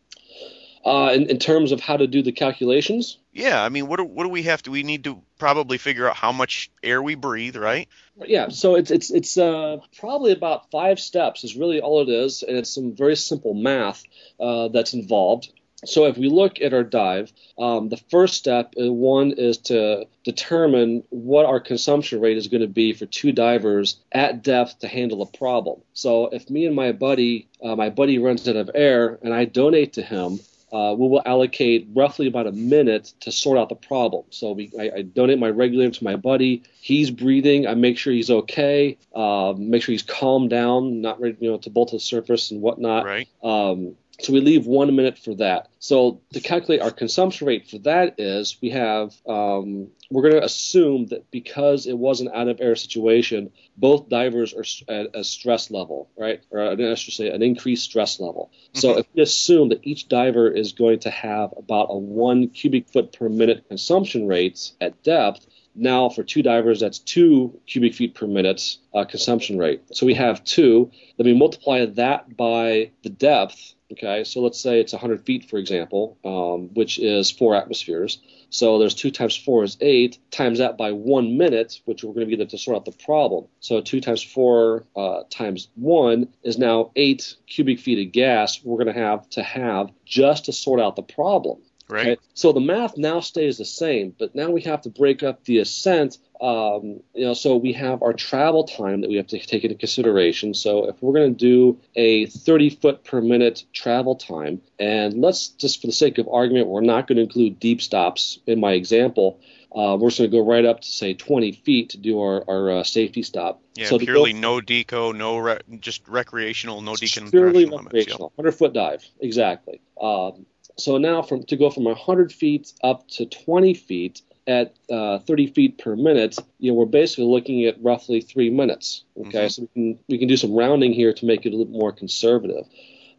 [0.85, 3.19] Uh, in, in, terms of how to do the calculations?
[3.33, 4.71] Yeah, I mean, what do, what do we have to?
[4.71, 7.89] We need to probably figure out how much air we breathe, right?
[8.27, 12.43] Yeah, so it's it's it's uh, probably about five steps is really all it is,
[12.43, 14.03] and it's some very simple math
[14.41, 15.51] uh, that's involved.
[15.85, 20.07] So if we look at our dive, um, the first step, uh, one is to
[20.25, 24.89] determine what our consumption rate is going to be for two divers at depth to
[24.89, 25.81] handle a problem.
[25.93, 29.45] So if me and my buddy, uh, my buddy runs out of air, and I
[29.45, 30.41] donate to him,
[30.73, 34.25] uh, we will allocate roughly about a minute to sort out the problem.
[34.31, 36.63] So we, I, I donate my regulator to my buddy.
[36.81, 37.67] He's breathing.
[37.67, 38.99] I make sure he's okay.
[39.15, 42.51] Uh, make sure he's calmed down, not ready, you know, to bolt to the surface
[42.51, 43.05] and whatnot.
[43.05, 43.29] Right.
[43.43, 45.69] Um, so we leave one minute for that.
[45.79, 50.45] So to calculate our consumption rate for that is we have um, we're going to
[50.45, 55.23] assume that because it was an out of air situation, both divers are at a
[55.23, 56.43] stress level, right?
[56.51, 58.51] Or I should say an increased stress level.
[58.73, 58.99] So Mhm.
[59.01, 63.13] if we assume that each diver is going to have about a one cubic foot
[63.13, 68.27] per minute consumption rate at depth, now for two divers, that's two cubic feet per
[68.27, 69.83] minute uh, consumption rate.
[69.93, 70.91] So we have two.
[71.17, 73.75] Then we multiply that by the depth.
[73.91, 78.19] Okay, so let's say it's 100 feet, for example, um, which is four atmospheres.
[78.51, 80.19] So there's two times four is eight.
[80.31, 83.47] Times that by one minute, which we're going to get to sort out the problem.
[83.61, 88.83] So two times four uh, times one is now eight cubic feet of gas we're
[88.83, 91.59] going to have to have just to sort out the problem.
[91.89, 92.21] Right.
[92.35, 95.59] So the math now stays the same, but now we have to break up the
[95.59, 96.19] ascent.
[96.41, 99.75] Um, you know, so we have our travel time that we have to take into
[99.77, 100.53] consideration.
[100.55, 105.49] So if we're going to do a 30 foot per minute travel time, and let's
[105.49, 108.73] just for the sake of argument, we're not going to include deep stops in my
[108.73, 109.41] example.
[109.75, 112.43] Uh, we're just going to go right up to say 20 feet to do our,
[112.49, 113.61] our uh, safety stop.
[113.75, 117.85] Yeah, so to go purely no deco, no re- just recreational, no decompression purely limits.
[117.87, 119.81] Recreational, 100 foot dive, exactly.
[120.01, 120.47] Um,
[120.79, 125.49] so now from to go from 100 feet up to 20 feet at uh, 30
[125.49, 129.05] feet per minute, you know, we're basically looking at roughly three minutes.
[129.27, 129.51] Okay, Mhm.
[129.51, 131.93] so we can we can do some rounding here to make it a little more
[131.93, 132.67] conservative.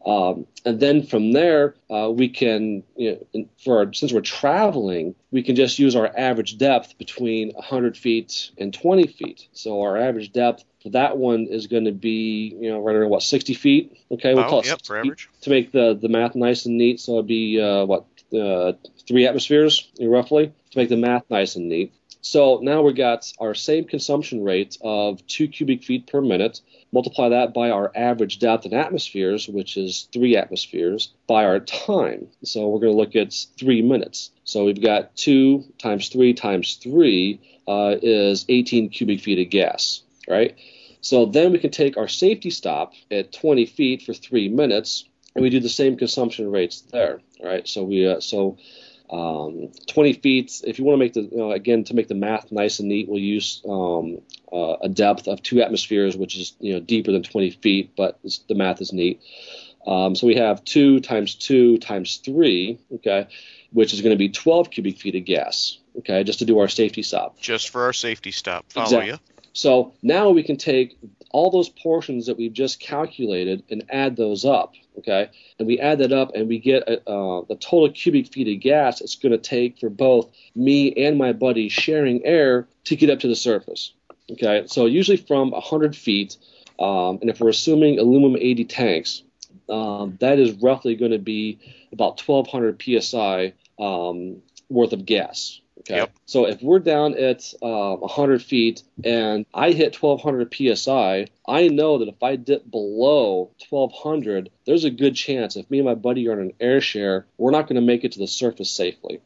[0.06, 5.13] Um, and then from there, uh, we can, you know, for our, since we're traveling,
[5.32, 9.48] we can just use our average depth between 100 feet and 20 feet.
[9.52, 13.22] So our average depth that one is going to be, you know, right around what
[13.24, 13.98] 60 feet.
[14.12, 15.30] Okay, we'll Oh, call it yep, 60 for average.
[15.42, 17.00] to make the the math nice and neat.
[17.00, 18.74] So it'd be uh, what uh,
[19.08, 21.94] three atmospheres roughly to make the math nice and neat.
[22.22, 26.60] So now we got our same consumption rate of two cubic feet per minute.
[26.92, 32.28] Multiply that by our average depth in atmospheres, which is three atmospheres, by our time.
[32.44, 34.32] So we're going to look at three minutes.
[34.44, 40.02] So we've got two times three times three uh, is 18 cubic feet of gas,
[40.30, 40.58] right?
[41.02, 45.44] So then we can take our safety stop at 20 feet for three minutes, and
[45.44, 47.68] we do the same consumption rates there, right?
[47.68, 48.58] So we uh, so
[49.10, 50.62] um, 20 feet.
[50.65, 52.89] If you want to make the you know, again to make the math nice and
[52.89, 57.12] neat, we'll use um, uh, a depth of two atmospheres, which is you know deeper
[57.12, 59.22] than 20 feet, but it's, the math is neat.
[59.88, 63.28] Um, so we have two times two times three, okay,
[63.72, 66.68] which is going to be 12 cubic feet of gas, okay, just to do our
[66.68, 67.39] safety stop.
[67.39, 68.72] Just for our safety stop.
[68.72, 69.10] Follow Exactly.
[69.12, 69.18] you.
[69.60, 70.98] So now we can take
[71.32, 75.30] all those portions that we've just calculated and add those up, okay?
[75.60, 79.02] And we add that up and we get uh, the total cubic feet of gas
[79.02, 83.19] it's going to take for both me and my buddy sharing air to get up
[83.19, 83.93] to the surface,
[84.32, 84.63] okay?
[84.67, 86.38] So usually from 100 feet,
[86.80, 89.24] um, and if we're assuming aluminum 80 tanks,
[89.67, 91.60] um, that is roughly going to be
[91.91, 95.60] about 1,200 psi um, worth of gas.
[95.89, 95.97] Okay.
[95.97, 96.12] Yep.
[96.25, 101.97] So if we're down at uh, 100 feet and I hit 1200 psi, I know
[101.97, 106.28] that if I dip below 1200, there's a good chance if me and my buddy
[106.28, 109.19] are in an air share, we're not going to make it to the surface safely.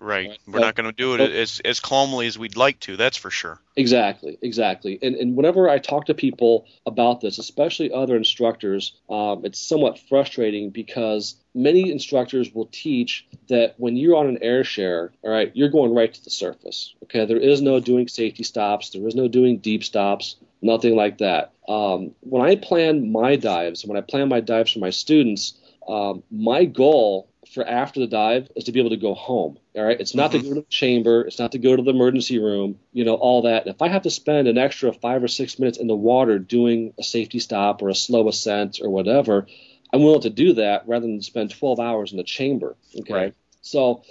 [0.00, 0.38] Right.
[0.46, 2.96] We're not going to do it But- as as calmly as we'd like to.
[2.96, 3.60] That's for sure.
[3.76, 4.98] Exactly, exactly.
[5.02, 9.98] And, and whenever I talk to people about this, especially other instructors, um, it's somewhat
[9.98, 15.50] frustrating because many instructors will teach that when you're on an air share, all right,
[15.54, 16.94] you're going right to the surface.
[17.04, 21.18] Okay, there is no doing safety stops, there is no doing deep stops, nothing like
[21.18, 21.52] that.
[21.68, 25.58] Um, when I plan my dives, when I plan my dives for my students,
[25.88, 29.58] um, my goal for after the dive is to be able to go home.
[29.76, 30.32] All right, it's not Mhm.
[30.32, 33.14] to go to the chamber, it's not to go to the emergency room, you know,
[33.14, 33.66] all that.
[33.66, 36.92] If I have to spend an extra five or six minutes in the water doing
[36.98, 39.46] a safety stop or a slow ascent or whatever,
[39.92, 42.76] I'm willing to do that rather than spend 12 hours in the chamber.
[43.00, 43.34] Okay, Right.
[43.62, 44.02] so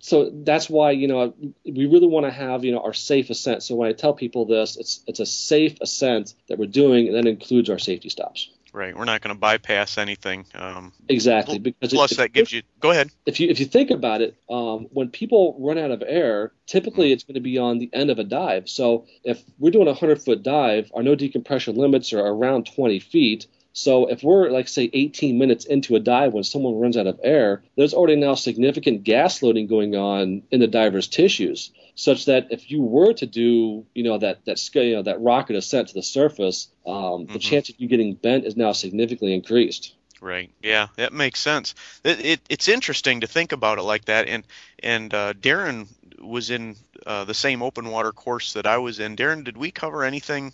[0.00, 3.62] so that's why you know we really want to have you know our safe ascent.
[3.62, 7.16] So when I tell people this, it's it's a safe ascent that we're doing, and
[7.16, 8.50] that includes our safety stops.
[8.74, 8.96] Right.
[8.96, 10.46] We're not going to bypass anything.
[10.54, 12.62] Um, Exactly, because plus, if, that gives you.
[12.80, 13.10] Go ahead.
[13.26, 17.06] if you if you think about it, um, when people run out of air, typically
[17.08, 17.12] Mm-hmm.
[17.12, 18.68] it's going to be on the end of a dive.
[18.68, 22.98] So if we're doing a hundred foot dive, our no decompression limits are around 20
[23.00, 23.46] feet.
[23.74, 27.20] So if we're like say 18 minutes into a dive when someone runs out of
[27.22, 32.48] air, there's already now significant gas loading going on in the diver's tissues, such that
[32.50, 35.94] if you were to do you know that that you know, that rocket ascent to
[35.94, 37.40] the surface, um, the Mhm.
[37.40, 39.94] chance of you getting bent is now significantly increased.
[40.20, 40.50] right.
[40.62, 41.74] Yeah, that makes sense.
[42.04, 44.28] It, it, it's interesting to think about it like that.
[44.28, 44.44] And
[44.82, 45.88] and uh, Darren
[46.20, 46.76] was in
[47.06, 49.16] uh, the same open water course that I was in.
[49.16, 50.52] Darren, did we cover anything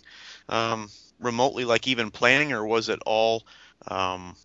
[0.49, 3.43] um, remotely, like even planning, or was it all?
[3.87, 4.35] Um,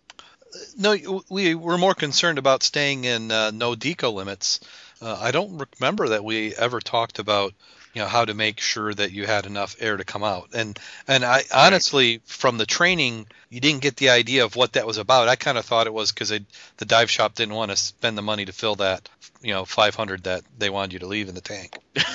[0.77, 4.59] no, we were more concerned about staying in uh, no deco limits.
[5.01, 7.53] Uh, I don't remember that we ever talked about
[7.95, 10.49] you know how to make sure that you had enough air to come out.
[10.53, 10.77] And
[11.07, 14.97] and i honestly from the training you didn't get the idea of what that was
[14.97, 15.29] about.
[15.29, 18.21] I kind of thought it was because the dive shop didn't want to spend the
[18.21, 19.09] money to fill that
[19.41, 21.79] you know 500 that they wanted you to leave in the tank.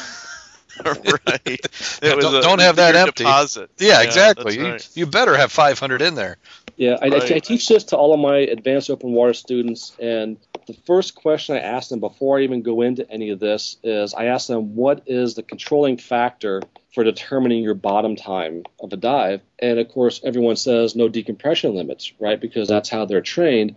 [0.83, 1.43] Right.
[2.03, 3.25] It don't, don't have that empty.
[3.25, 3.71] deposit.
[3.79, 4.59] yeah, yeah exactly.
[4.59, 4.89] right.
[4.95, 6.39] you, you better have 500 in there.
[6.77, 7.33] Yeah, I, right.
[7.33, 10.39] I, I, teach this to all of my advanced open water students, and
[10.73, 14.15] the first question I ask them before I even go into any of this is
[14.15, 16.63] I ask them what is the controlling factor
[16.95, 19.41] for determining your bottom time of a dive.
[19.59, 22.41] And of course, everyone says no decompression limits, right?
[22.41, 23.77] Because that's how they're trained.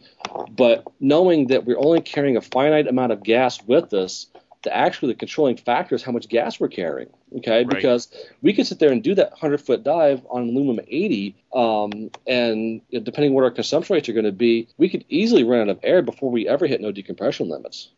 [0.49, 4.27] But knowing that we're only carrying a finite amount of gas with us
[4.63, 7.09] the actually the controlling factor is how much gas we're carrying.
[7.37, 7.67] Okay, right.
[7.67, 8.09] because
[8.41, 12.81] we could sit there and do that 100 foot dive on aluminum 80, um, and
[12.91, 15.69] depending on what our consumption rates are going to be, we could easily run out
[15.69, 17.89] of air before we ever hit no decompression limits.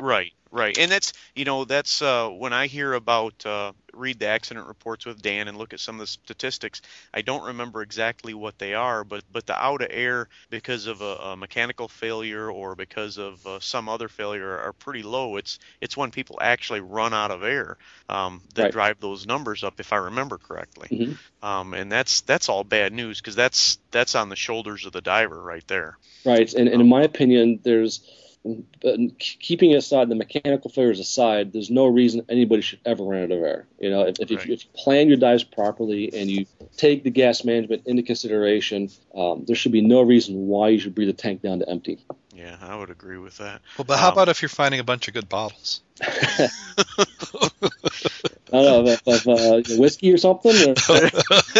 [0.00, 4.26] Right, right, and that's you know that's uh, when I hear about uh, read the
[4.26, 6.82] accident reports with Dan and look at some of the statistics.
[7.12, 11.00] I don't remember exactly what they are, but but the out of air because of
[11.00, 15.36] a, a mechanical failure or because of uh, some other failure are pretty low.
[15.36, 17.76] It's it's when people actually run out of air
[18.08, 18.72] um, that right.
[18.72, 20.88] drive those numbers up, if I remember correctly.
[20.90, 21.46] Mm-hmm.
[21.46, 25.00] Um, and that's that's all bad news because that's that's on the shoulders of the
[25.00, 25.98] diver right there.
[26.24, 28.08] Right, and, and in my opinion, there's
[28.44, 33.30] but keeping aside the mechanical failures aside, there's no reason anybody should ever run out
[33.30, 33.66] of air.
[33.78, 34.46] You know, if, if, right.
[34.46, 38.90] you, if you, plan your dives properly and you take the gas management into consideration,
[39.14, 42.04] um, there should be no reason why you should breathe the tank down to empty.
[42.34, 43.62] Yeah, I would agree with that.
[43.78, 45.82] Well, but how um, about if you're finding a bunch of good bottles?
[48.52, 50.54] Don't know, of, of uh, whiskey or something.
[50.88, 51.10] Or?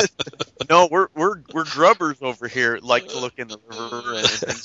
[0.71, 2.79] no, we're we're we're grubbers over here.
[2.83, 4.59] Like to look in the river and, and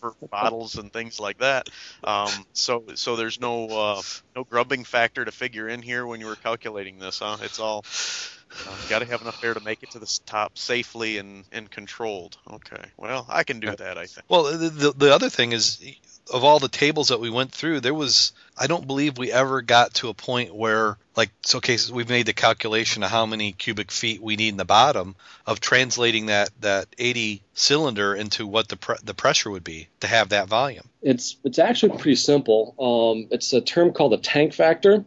[0.00, 1.68] for bottles and things like that.
[2.02, 4.02] Um, so so there's no uh,
[4.34, 7.36] no grubbing factor to figure in here when you were calculating this, huh?
[7.42, 7.84] It's all
[8.66, 11.70] uh, Got to have enough air to make it to the top safely and, and
[11.70, 12.36] controlled.
[12.50, 12.82] Okay.
[12.96, 14.24] Well, I can do that, I think.
[14.28, 15.80] Well, the, the, the other thing is,
[16.32, 19.62] of all the tables that we went through, there was, I don't believe we ever
[19.62, 23.52] got to a point where, like, so okay, we've made the calculation of how many
[23.52, 28.68] cubic feet we need in the bottom of translating that, that 80 cylinder into what
[28.68, 30.88] the, pre- the pressure would be to have that volume.
[31.02, 32.74] It's, it's actually pretty simple.
[32.78, 35.04] Um, it's a term called the tank factor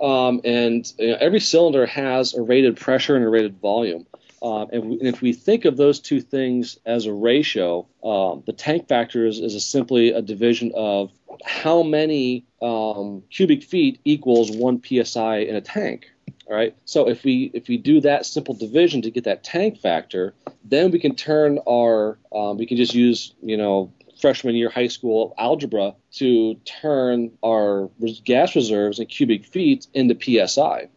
[0.00, 4.06] um, and you know, every cylinder has a rated pressure and a rated volume.
[4.40, 8.44] Um, and, we, and, if we think of those two things as a ratio, um,
[8.46, 11.10] the tank factor is, is a simply a division of
[11.44, 16.10] how many um, cubic feet equals one psi in a tank.
[16.48, 16.74] All right.
[16.86, 20.34] So if we if we do that simple division to get that tank factor,
[20.64, 24.88] then we can turn our um, we can just use you know freshman year high
[24.88, 27.90] school algebra to turn our
[28.24, 30.88] gas reserves in cubic feet into psi.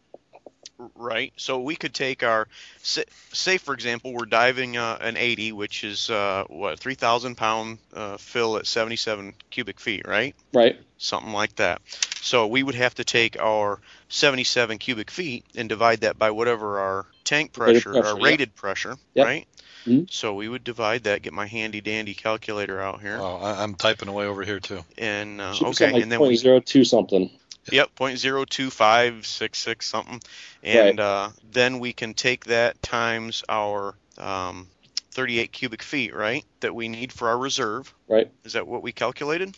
[0.95, 1.33] Right.
[1.37, 2.47] So we could take our
[2.81, 8.17] say, for example, we're diving uh, an 80, which is uh, what 3,000 pound uh,
[8.17, 10.35] fill at 77 cubic feet, right?
[10.53, 10.79] Right.
[10.97, 11.81] Something like that.
[12.21, 13.79] So we would have to take our
[14.09, 18.55] 77 cubic feet and divide that by whatever our tank pressure, rated pressure our rated
[18.55, 19.25] pressure, yep.
[19.25, 19.47] right?
[19.85, 20.05] Mm-hmm.
[20.09, 21.21] So we would divide that.
[21.21, 23.17] Get my handy dandy calculator out here.
[23.19, 24.83] Oh, I'm typing away over here too.
[24.97, 27.31] And uh, okay, like and then we zero two something.
[27.71, 30.21] Yep, point zero two five six six something,
[30.63, 31.05] and right.
[31.05, 34.67] uh, then we can take that times our um,
[35.11, 36.45] 38 cubic feet, right?
[36.61, 37.93] That we need for our reserve.
[38.07, 38.31] Right.
[38.43, 39.55] Is that what we calculated?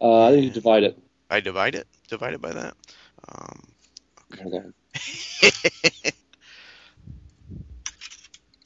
[0.00, 0.98] Uh, I think you divide it.
[1.30, 1.86] I divide it.
[2.08, 2.74] Divide it by that.
[3.28, 3.62] Um,
[4.32, 4.44] okay.
[4.44, 6.10] okay.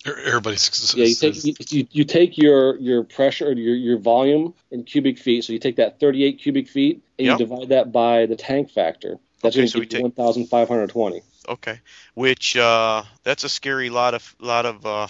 [0.07, 1.05] Everybody's yeah.
[1.05, 5.45] You take you, you take your your pressure your your volume in cubic feet.
[5.45, 7.39] So you take that 38 cubic feet and yep.
[7.39, 9.19] you divide that by the tank factor.
[9.43, 11.23] That's okay, so we take 1,520.
[11.49, 11.81] Okay,
[12.15, 15.07] which uh, that's a scary lot of lot of uh,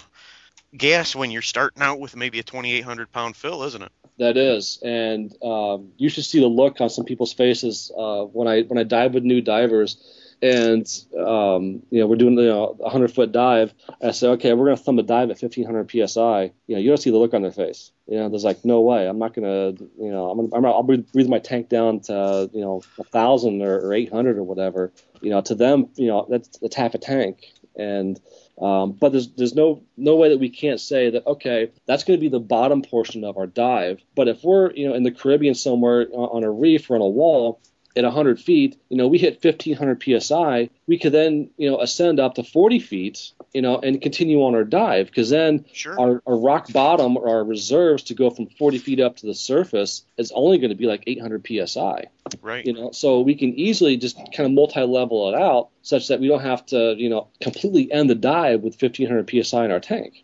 [0.75, 3.91] gas when you're starting out with maybe a 2,800 pound fill, isn't it?
[4.19, 8.47] That is, and um, you should see the look on some people's faces uh, when
[8.47, 9.97] I when I dive with new divers
[10.41, 13.73] and um, you know we're doing you know, a 100 foot dive.
[14.01, 16.51] I say, okay, we're gonna thumb a dive at 1500 psi.
[16.67, 17.91] You know, you don't see the look on their face.
[18.07, 19.07] You know, there's like no way.
[19.07, 22.61] I'm not gonna, you know, I'm gonna, I'm, I'll breathe my tank down to you
[22.61, 24.91] know a thousand or, or 800 or whatever.
[25.21, 27.45] You know, to them, you know, that's that's half a tank.
[27.75, 28.19] And
[28.61, 32.17] um, but there's there's no no way that we can't say that okay that's going
[32.17, 34.01] to be the bottom portion of our dive.
[34.15, 37.07] But if we're you know in the Caribbean somewhere on a reef or on a
[37.07, 37.59] wall
[37.97, 42.19] at 100 feet, you know, we hit 1500 psi, we could then, you know, ascend
[42.19, 45.99] up to 40 feet, you know, and continue on our dive because then Sure.
[45.99, 49.33] our, our rock bottom or our reserves to go from 40 feet up to the
[49.33, 52.05] surface is only going to be like 800 psi,
[52.41, 52.65] right.
[52.65, 56.27] you know, so we can easily just kind of multi-level it out such that we
[56.27, 60.23] don't have to, you know, completely end the dive with 1500 psi in our tank.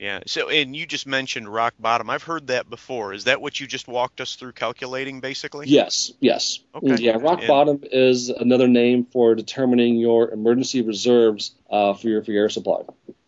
[0.00, 0.20] Yeah.
[0.26, 2.10] So, and you just mentioned rock bottom.
[2.10, 3.12] I've heard that before.
[3.12, 5.68] Is that what you just walked us through calculating, basically?
[5.68, 6.58] Yes, yes.
[6.74, 6.96] Okay.
[6.96, 12.24] Yeah, rock And- bottom is another name for determining your emergency reserves uh, for your
[12.24, 12.82] for your air supply.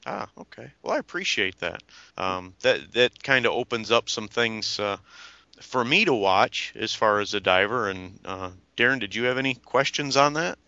[0.07, 0.71] Ah, okay.
[0.83, 1.83] Well, I appreciate that.
[2.17, 4.97] Um, that that kind of opens up some things uh,
[5.61, 7.89] for me to watch as far as a diver.
[7.91, 10.59] And uh, Darren, did you have any questions on that?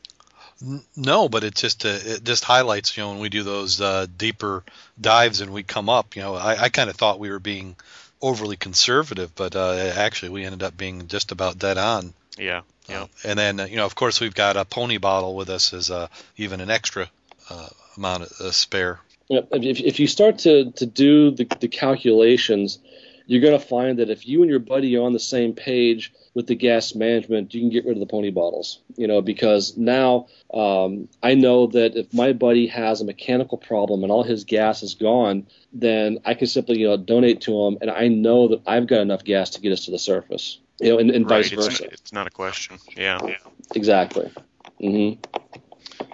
[0.63, 3.81] N- No, but it just uh, it just highlights you know when we do those
[3.81, 4.65] uh, deeper
[5.01, 6.17] dives and we come up.
[6.17, 7.77] You know, I, I kind of thought we were being
[8.21, 12.13] overly conservative, but uh, actually we ended up being just about dead on.
[12.37, 12.63] Yeah.
[12.89, 13.03] Yeah.
[13.03, 15.73] Uh, and then uh, you know, of course, we've got a pony bottle with us
[15.73, 17.09] as uh, even an extra
[17.51, 19.01] uh, amount of uh, spare.
[19.29, 19.49] Yep.
[19.53, 22.79] If, if you start to, to do the, the calculations,
[23.27, 26.13] you're going to find that if you and your buddy are on the same page
[26.35, 28.81] with the gas management, you can get rid of the pony bottles.
[28.97, 34.03] You know, because now um, I know that if my buddy has a mechanical problem
[34.03, 37.79] and all his gas is gone, then I can simply you know donate to him,
[37.81, 40.59] and I know that I've got enough gas to get us to the surface.
[40.81, 41.43] You know, and, and right.
[41.43, 41.85] vice It's, versa.
[41.91, 42.79] it's not a question.
[42.97, 43.21] Yeah.
[43.75, 44.31] Exactly.
[44.81, 45.13] hmm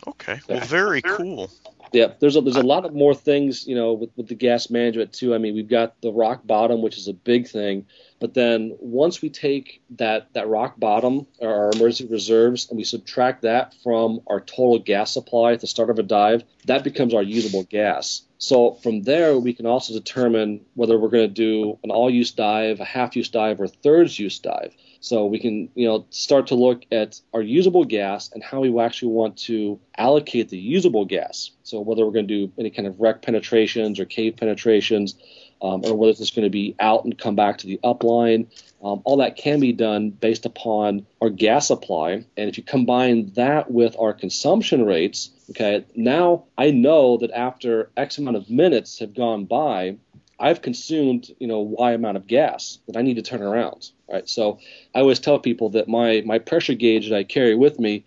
[0.06, 0.40] Okay.
[0.48, 1.50] Well, very cool.
[1.94, 4.68] Yeah, there's a, there's a lot of more things, you know, with, with the gas
[4.68, 5.32] management too.
[5.32, 7.86] I mean, we've got the rock bottom, which is a big thing,
[8.18, 13.42] but then once we take that that rock bottom, our emergency reserves, and we subtract
[13.42, 17.22] that from our total gas supply at the start of a dive, that becomes our
[17.22, 18.22] usable gas.
[18.38, 22.80] So from there, we can also determine whether we're going to do an all-use dive,
[22.80, 24.74] a half-use dive, or a thirds-use dive.
[25.04, 28.80] So we can, you know, start to look at our usable gas and how we
[28.80, 31.50] actually want to allocate the usable gas.
[31.62, 35.16] So whether we're going to do any kind of wreck penetrations or cave penetrations,
[35.60, 38.46] um, or whether it's going to be out and come back to the upline,
[38.82, 42.24] um, all that can be done based upon our gas supply.
[42.38, 47.90] And if you combine that with our consumption rates, okay, now I know that after
[47.94, 49.98] X amount of minutes have gone by,
[50.44, 53.90] I've consumed, you know, Y amount of gas that I need to turn around.
[54.06, 54.28] Right.
[54.28, 54.58] So
[54.94, 58.04] I always tell people that my my pressure gauge that I carry with me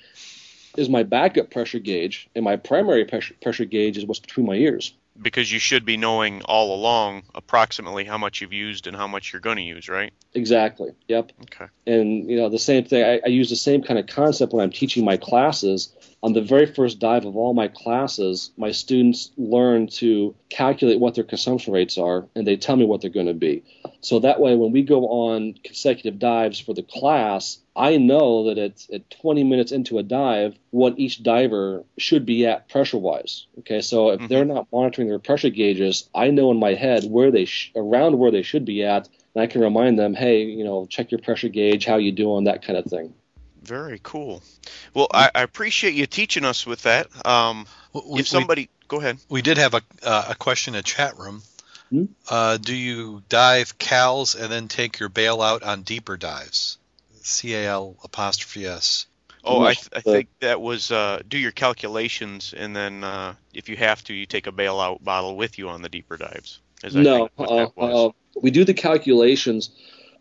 [0.77, 4.53] is my backup pressure gauge, and my primary pressure pressure gauge is what's between my
[4.53, 4.93] ears.
[5.21, 9.33] Because you should be knowing all along approximately how much you've used and how much
[9.33, 10.13] you're going to use, right?
[10.33, 10.91] Exactly.
[11.07, 11.31] Yep.
[11.41, 11.65] Okay.
[11.85, 13.03] And you know the same thing.
[13.03, 15.93] I, I use the same kind of concept when I'm teaching my classes.
[16.23, 21.15] On the very first dive of all my classes, my students learn to calculate what
[21.15, 23.63] their consumption rates are, and they tell me what they're going to be.
[24.01, 28.57] So that way, when we go on consecutive dives for the class, I know that
[28.57, 33.45] at, at 20 minutes into a dive, what each diver should be at pressure wise.
[33.59, 34.27] Okay, so if Mhm.
[34.29, 38.17] they're not monitoring their pressure gauges, I know in my head where they sh- around
[38.17, 41.19] where they should be at, and I can remind them, hey, you know, check your
[41.19, 43.13] pressure gauge, how you doing, that kind of thing.
[43.61, 44.41] Very cool.
[44.93, 47.07] Well, I, I appreciate you teaching us with that.
[47.25, 49.17] Um, We, if somebody, go ahead.
[49.29, 51.43] we, we did have a uh, a question in the chat room.
[51.89, 52.05] Hmm?
[52.29, 56.77] Uh, do you dive cals and then take your bailout on deeper dives?
[57.27, 59.07] C A L apostrophe S.
[59.43, 63.69] Oh, I, th- I think that was uh, do your calculations, and then uh, if
[63.69, 66.59] you have to, you take a bailout bottle with you on the deeper dives.
[66.83, 68.11] Is no, think uh, uh,
[68.41, 69.71] we do the calculations,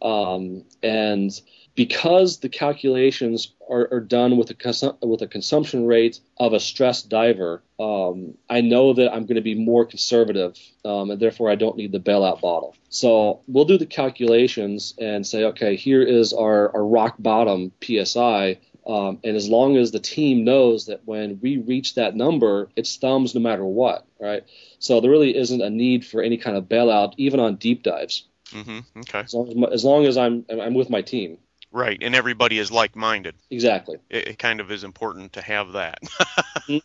[0.00, 1.32] um, and
[1.76, 6.58] because the calculations are, are done with a consu- with a consumption rate of a
[6.58, 11.50] stressed diver, um, I know that I'm going to be more conservative, um, and therefore
[11.50, 12.74] I don't need the bailout bottle.
[12.88, 18.58] So we'll do the calculations and say, okay, here is our, our rock bottom psi.
[18.86, 22.96] Um, and as long as the team knows that when we reach that number, it's
[22.96, 24.44] thumbs no matter what, right?
[24.78, 28.28] So there really isn't a need for any kind of bailout, even on deep dives,
[28.52, 29.20] hmm Okay.
[29.20, 31.38] as long as, as, long as I'm I'm with my team.
[31.76, 33.34] Right, and everybody is like-minded.
[33.50, 33.98] Exactly.
[34.08, 35.98] It, it kind of is important to have that.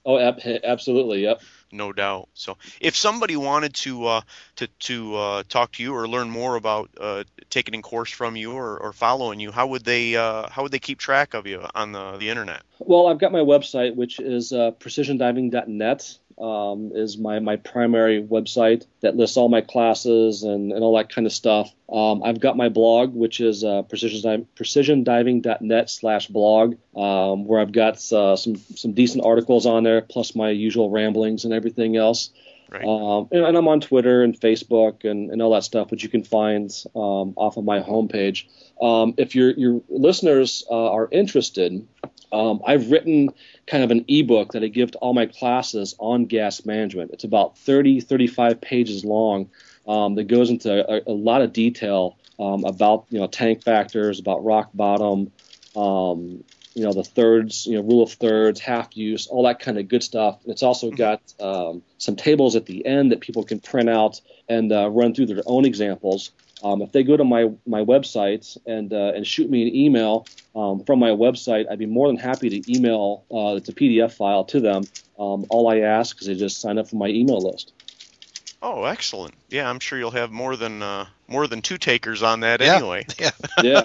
[0.06, 1.24] Oh, ab- absolutely.
[1.24, 1.42] Yep.
[1.72, 2.30] no doubt.
[2.36, 4.22] So, if somebody wanted to uh,
[4.58, 8.36] to to uh, talk to you or learn more about uh, taking a course from
[8.36, 11.48] you or, or following you, how would they uh, how would they keep track of
[11.48, 12.62] you on the, the internet?
[12.78, 16.18] Well, I've got my website, which is uh, precisiondiving.net.
[16.42, 21.14] um, is my, my primary website that lists all my classes and, and all that
[21.14, 21.72] kind of stuff.
[21.92, 27.72] Um, I've got my blog, which is uh, precision, precisiondiving.net slash blog, um, where I've
[27.72, 32.32] got uh, some, some decent articles on there, plus my usual ramblings and everything else.
[32.72, 32.86] Right.
[32.86, 36.10] Um, and, and I'm on Twitter and Facebook and, and all that stuff, which you
[36.10, 38.46] can find um, off of my homepage.
[38.82, 41.86] Um, if your your listeners uh, are interested,
[42.32, 43.30] um, I've written
[43.68, 47.12] kind of an ebook that I give to all my classes on gas management.
[47.12, 49.50] It's about 30, 35 pages long
[49.88, 54.20] um, that goes into a, a lot of detail um, about you know tank factors,
[54.20, 55.32] about rock bottom,
[55.76, 59.78] um, you know the thirds, you know rule of thirds, half use, all that kind
[59.78, 60.40] of good stuff.
[60.44, 64.22] And it's also got um, some tables at the end that people can print out
[64.50, 66.32] and uh, run through their own examples.
[66.64, 70.28] Um, if they go to my my website and uh, and shoot me an email
[70.56, 74.14] um, from my website, I'd be more than happy to email uh, it's a PDF
[74.14, 74.84] file to them.
[75.20, 77.74] Um, all I ask is they just sign up for my email list.
[78.64, 79.34] Oh, excellent.
[79.50, 82.76] Yeah, I'm sure you'll have more than uh, more than two takers on that Yeah.
[82.76, 83.06] anyway.
[83.20, 83.32] Yeah.
[83.64, 83.84] Yeah.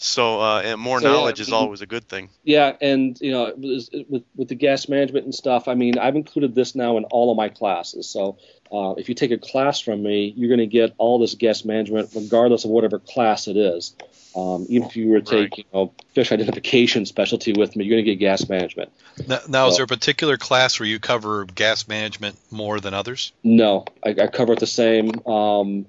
[0.00, 2.28] So, uh, and more So, yeah, knowledge is always a good thing.
[2.44, 6.14] Yeah, and you know, with, with with the gas management and stuff, I mean, I've
[6.14, 8.08] included this now in all of my classes.
[8.08, 8.38] So
[8.72, 11.64] uh, if you take a class from me, you're going to get all this gas
[11.64, 13.94] management, regardless of whatever class it is.
[14.36, 15.58] Um, even if you were to take, Right.
[15.58, 18.92] you know, fish identification specialty with me, you're going to get gas management.
[19.26, 23.32] Now, now is there a particular class where you cover gas management more than others?
[23.42, 25.26] No, I, I cover it the same.
[25.26, 25.86] Um,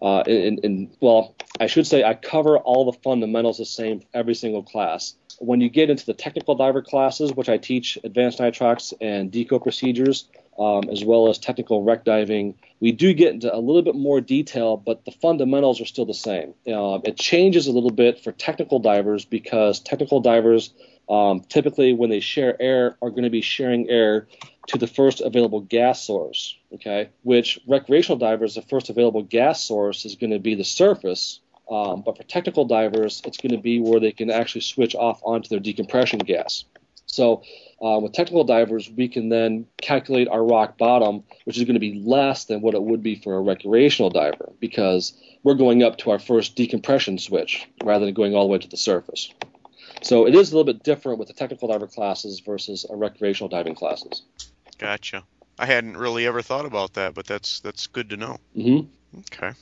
[0.00, 4.06] uh, in, in well, I should say I cover all the fundamentals the same for
[4.14, 5.14] every single class.
[5.38, 9.62] When you get into the technical diver classes, which I teach advanced nitrox and deco
[9.62, 13.94] procedures, um, as well as technical wreck diving, we do get into a little bit
[13.94, 16.54] more detail, but the fundamentals are still the same.
[16.72, 20.72] Um, it changes a little bit for technical divers because technical divers
[21.08, 24.26] um, typically, when they share air, are going to be sharing air
[24.68, 26.56] to the first available gas source.
[26.72, 31.40] Okay, which recreational divers, the first available gas source is going to be the surface.
[31.70, 35.20] Um, but for technical divers, it's going to be where they can actually switch off
[35.24, 36.64] onto their decompression gas.
[37.14, 37.42] So
[37.80, 41.80] uh, with technical divers, we can then calculate our rock bottom, which is going to
[41.80, 45.98] be less than what it would be for a recreational diver because we're going up
[45.98, 49.32] to our first decompression switch rather than going all the way to the surface.
[50.02, 53.48] So it is a little bit different with the technical diver classes versus a recreational
[53.48, 54.22] diving classes.
[54.78, 55.22] Gotcha.
[55.58, 58.38] I hadn't really ever thought about that, but that's that's good to know.
[58.54, 58.80] hmm
[59.30, 59.52] Okay.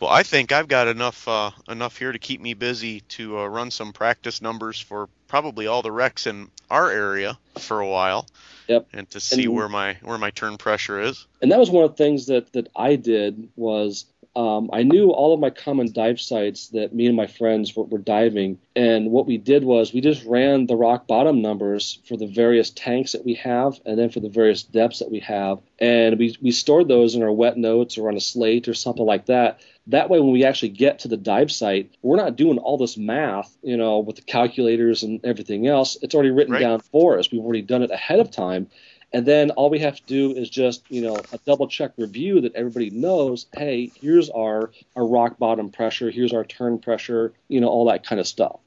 [0.00, 3.46] Well, I think I've got enough uh, enough here to keep me busy to uh,
[3.46, 8.26] run some practice numbers for probably all the wrecks in our area for a while.
[8.66, 8.88] Yep.
[8.92, 11.26] And to see And- where my where my turn pressure is.
[11.40, 14.06] and that was one of the things that that I did was
[14.36, 17.84] um, I knew all of my common dive sites that me and my friends were,
[17.84, 22.16] were diving, and what we did was we just ran the rock bottom numbers for
[22.16, 25.58] the various tanks that we have, and then for the various depths that we have,
[25.80, 29.04] and we we stored those in our wet notes or on a slate or something
[29.06, 29.60] like that.
[29.88, 32.96] That way, when we actually get to the dive site, we're not doing all this
[32.96, 35.96] math, you know, with the calculators and everything else.
[36.02, 36.60] It's already written Right.
[36.60, 37.32] down for us.
[37.32, 38.68] We've already done it ahead of time.
[39.12, 42.42] And then all we have to do is just, you know, a double check review
[42.42, 47.62] that everybody knows, hey, here's our, our rock bottom pressure, here's our turn pressure, you
[47.62, 48.60] know, all that kind of stuff.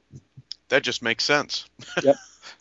[0.68, 1.66] That just makes sense.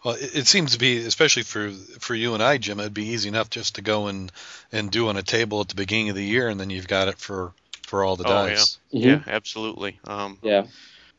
[0.06, 3.08] Well, it, it seems to be, especially for for you and I, Jim, it'd be
[3.10, 4.32] easy enough just to go and
[4.72, 7.08] and do on a table at the beginning of the year, and then you've got
[7.08, 7.54] it for
[7.92, 8.80] for all the Oh, dives.
[8.94, 9.04] Mhm.
[9.06, 10.00] Yeah, absolutely.
[10.08, 10.66] Um, Yeah.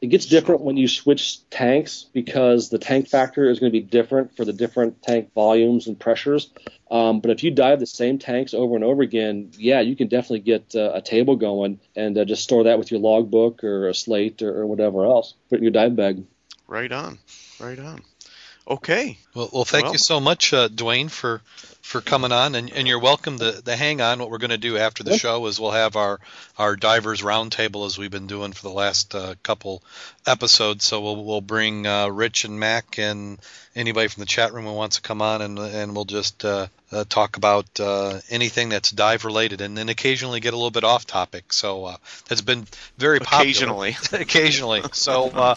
[0.01, 3.85] It gets different when you switch tanks because the tank factor is going to be
[3.87, 6.51] different for the different tank volumes and pressures.
[6.91, 10.09] Um, but if you dive the same tanks over and over again, yeah, you can
[10.09, 13.89] definitely get uh, a table going and uh, just store that with your logbook or
[13.91, 15.35] a slate or, or whatever else.
[15.51, 16.25] Put it in your dive bag.
[16.67, 17.19] right on.
[17.61, 18.03] Right on.
[18.67, 19.19] Okay.
[19.35, 21.43] Well, well, thank Well- you so much, uh, Duane, for
[21.83, 24.21] for coming on, and, and you're welcome to, to hang on.
[24.21, 26.21] What we're going to do after the show is we'll have our
[26.57, 29.83] our divers roundtable as we've been doing for the last uh, couple
[30.25, 30.85] episodes.
[30.85, 33.39] So we'll we'll bring uh, Rich and Mac and
[33.75, 36.69] anybody from the chat room who wants to come on, and and we'll just uh,
[36.93, 40.85] uh, talk about uh, anything that's dive related, and then occasionally get a little bit
[40.85, 41.53] off topic.
[41.53, 41.97] So uh,
[42.29, 42.67] that's been
[42.97, 43.97] very popular Occasionally.
[44.13, 44.83] occasionally.
[44.93, 45.55] So, uh,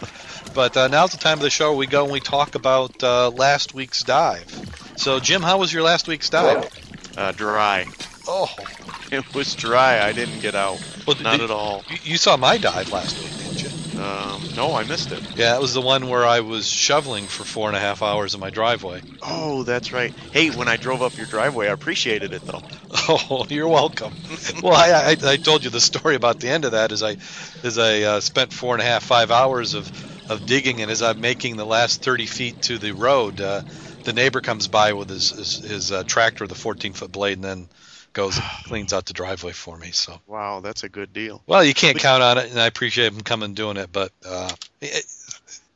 [0.54, 3.30] but uh, now's the time of the show we go and we talk about uh,
[3.30, 4.85] last week's dive.
[4.96, 6.70] So, Jim, how was your last week's dive?
[7.16, 7.86] Uh, dry.
[8.28, 8.48] Oh,
[9.12, 10.06] It was dry.
[10.06, 10.80] I didn't get out.
[11.06, 11.86] well, Not did- at all.
[12.04, 14.02] You, saw my dive last week, didn't you?
[14.02, 15.22] Um, no, I missed it.
[15.38, 18.34] Yeah, that was the one where I was shoveling for four and a half hours
[18.34, 19.04] in my driveway.
[19.22, 20.14] Oh, that's right.
[20.32, 22.62] Hey, when I drove up your driveway, I appreciated it though.
[23.08, 24.14] Oh, you're welcome.
[24.64, 26.92] well, I, I, I told you the story about the end of that.
[26.92, 27.18] Is I,
[27.64, 29.92] as I uh, spent four and a half, five hours of,
[30.28, 33.62] of digging, and as I'm making the last 30 feet to the road, uh,
[34.06, 37.38] the neighbor comes by with his his, his uh, tractor with a 14 foot blade
[37.38, 37.68] and then
[38.14, 39.92] goes and cleans out the driveway for me.
[39.92, 41.44] So Wow, that's a good deal.
[41.48, 44.12] well, you can't count on it, and I appreciate him coming and doing it, but
[44.26, 44.50] uh,
[44.82, 45.06] it,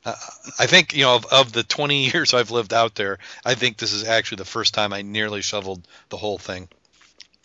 [0.06, 0.16] uh,
[0.58, 3.78] I think you know of, of the 20 years I've lived out there, I think
[3.78, 6.70] this is actually the first time I nearly shoveled the whole thing.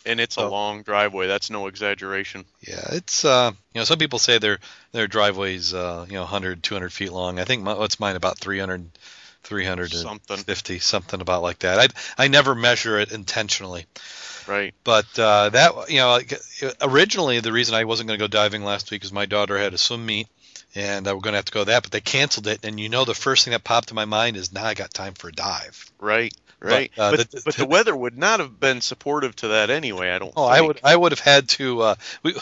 [0.07, 0.49] And it's a Oh.
[0.49, 1.25] long driveway.
[1.25, 2.45] That's no exaggeration.
[2.61, 4.59] Yeah, it's uh, you know, some people say their
[4.91, 7.39] their driveways uh, you know 100, 200 feet long.
[7.39, 8.87] I think my, what's mine about 300,
[9.45, 10.79] 350, Something.
[10.79, 11.79] something about like that.
[12.17, 13.85] I I never measure it intentionally,
[14.47, 14.73] Right.
[14.83, 16.19] but uh, that you know,
[16.81, 19.73] originally the reason I wasn't going to go diving last week is my daughter had
[19.73, 20.27] a swim meet.
[20.77, 22.65] And uh, we're going to have to go to that, but they canceled it.
[22.65, 24.93] And you know, the first thing that popped in my mind is now I got
[24.93, 25.89] time for a dive.
[26.01, 26.33] Right.
[26.59, 26.91] Right.
[26.97, 30.09] uh, But, the- but, the weather would not have been supportive to that anyway.
[30.09, 30.33] I don't.
[30.35, 30.57] Oh, think.
[30.57, 31.81] I would I would have had to.
[31.81, 32.35] Uh, we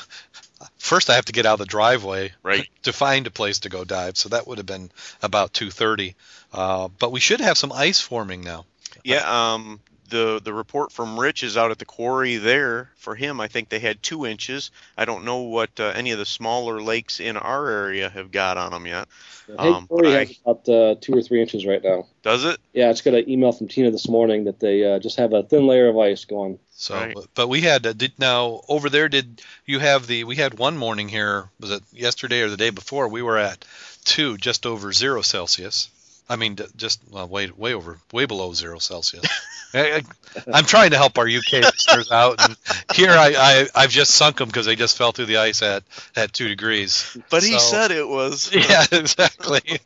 [0.77, 2.67] first I have to get out of the driveway Right.
[2.83, 4.17] to find a place to go dive.
[4.17, 4.91] So that would have been
[5.21, 6.15] about two thirty.
[6.51, 8.65] Uh, but we should have some ice forming now.
[9.03, 9.53] Yeah.
[9.53, 9.79] Um.
[10.13, 12.91] The the report from Rich is out at the quarry there.
[12.97, 14.69] For him, I think they had two inches.
[14.95, 18.55] I don't know what uh, any of the smaller lakes in our area have got
[18.57, 19.07] on them yet.
[19.47, 22.05] Hey, Um, Corey but I- has about uh, two or three inches right now.
[22.21, 22.59] Does it?
[22.73, 25.33] Yeah, I just got an email from Tina this morning that they uh, just have
[25.33, 26.59] a thin layer of ice going.
[26.75, 27.17] So, Right.
[27.33, 29.09] but we had uh, did now over there.
[29.09, 30.25] Did you have the?
[30.25, 31.49] We had one morning here.
[31.59, 33.07] Was it yesterday or the day before?
[33.07, 33.65] We were at
[34.05, 35.89] two, just over zero Celsius.
[36.29, 39.25] I mean, just well, way way over, way below zero Celsius.
[39.73, 40.03] I,
[40.47, 42.55] am trying to help our UK listeners out, and
[42.93, 45.83] here I, I I've just sunk them because they just fell through the ice at
[46.15, 47.17] at two degrees.
[47.29, 48.51] But he said it was.
[48.63, 49.79] Yeah, exactly.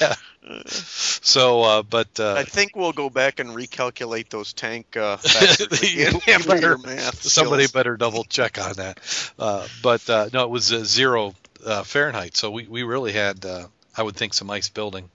[0.00, 0.14] yeah.
[0.66, 5.80] So, uh, but uh, I think we'll go back and recalculate those tank uh, factors
[5.80, 6.20] again.
[6.26, 7.72] Yeah, better- math somebody skills.
[7.72, 8.98] better double check on that.
[9.38, 13.44] Uh, but uh, no, it was uh, zero uh, Fahrenheit, so we, we really had,
[13.46, 13.66] uh,
[13.96, 15.08] I would think, some ice building.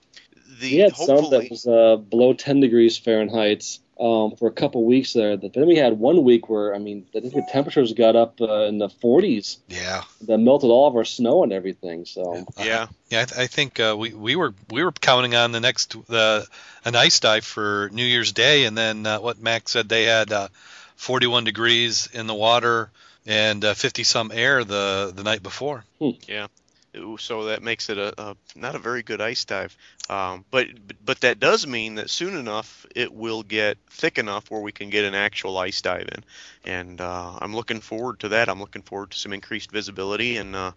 [0.60, 4.84] The, We had some that was uh, below 10 degrees Fahrenheit um, for a couple
[4.84, 5.36] weeks there.
[5.36, 8.40] But then we had one week where, I mean, I think the temperatures got up
[8.40, 12.04] uh, in the 40s Yeah, that melted all of our snow and everything.
[12.04, 13.22] So yeah, yeah.
[13.22, 16.42] I, th- I think uh, we, we were we were counting on the next uh,
[16.84, 20.32] an ice dive for New Year's Day, and then uh, what Max said they had
[20.32, 20.48] uh,
[20.96, 22.90] 41 degrees in the water
[23.26, 25.84] and uh, 50 some air the the night before.
[27.18, 29.76] So that makes it a, a not a very good ice dive.
[30.08, 30.66] Um, but
[31.04, 34.90] but that does mean that soon enough it will get thick enough where we can
[34.90, 36.24] get an actual ice dive in,
[36.72, 38.48] and uh, I'm looking forward to that.
[38.48, 40.72] I'm looking forward to some increased visibility, and uh,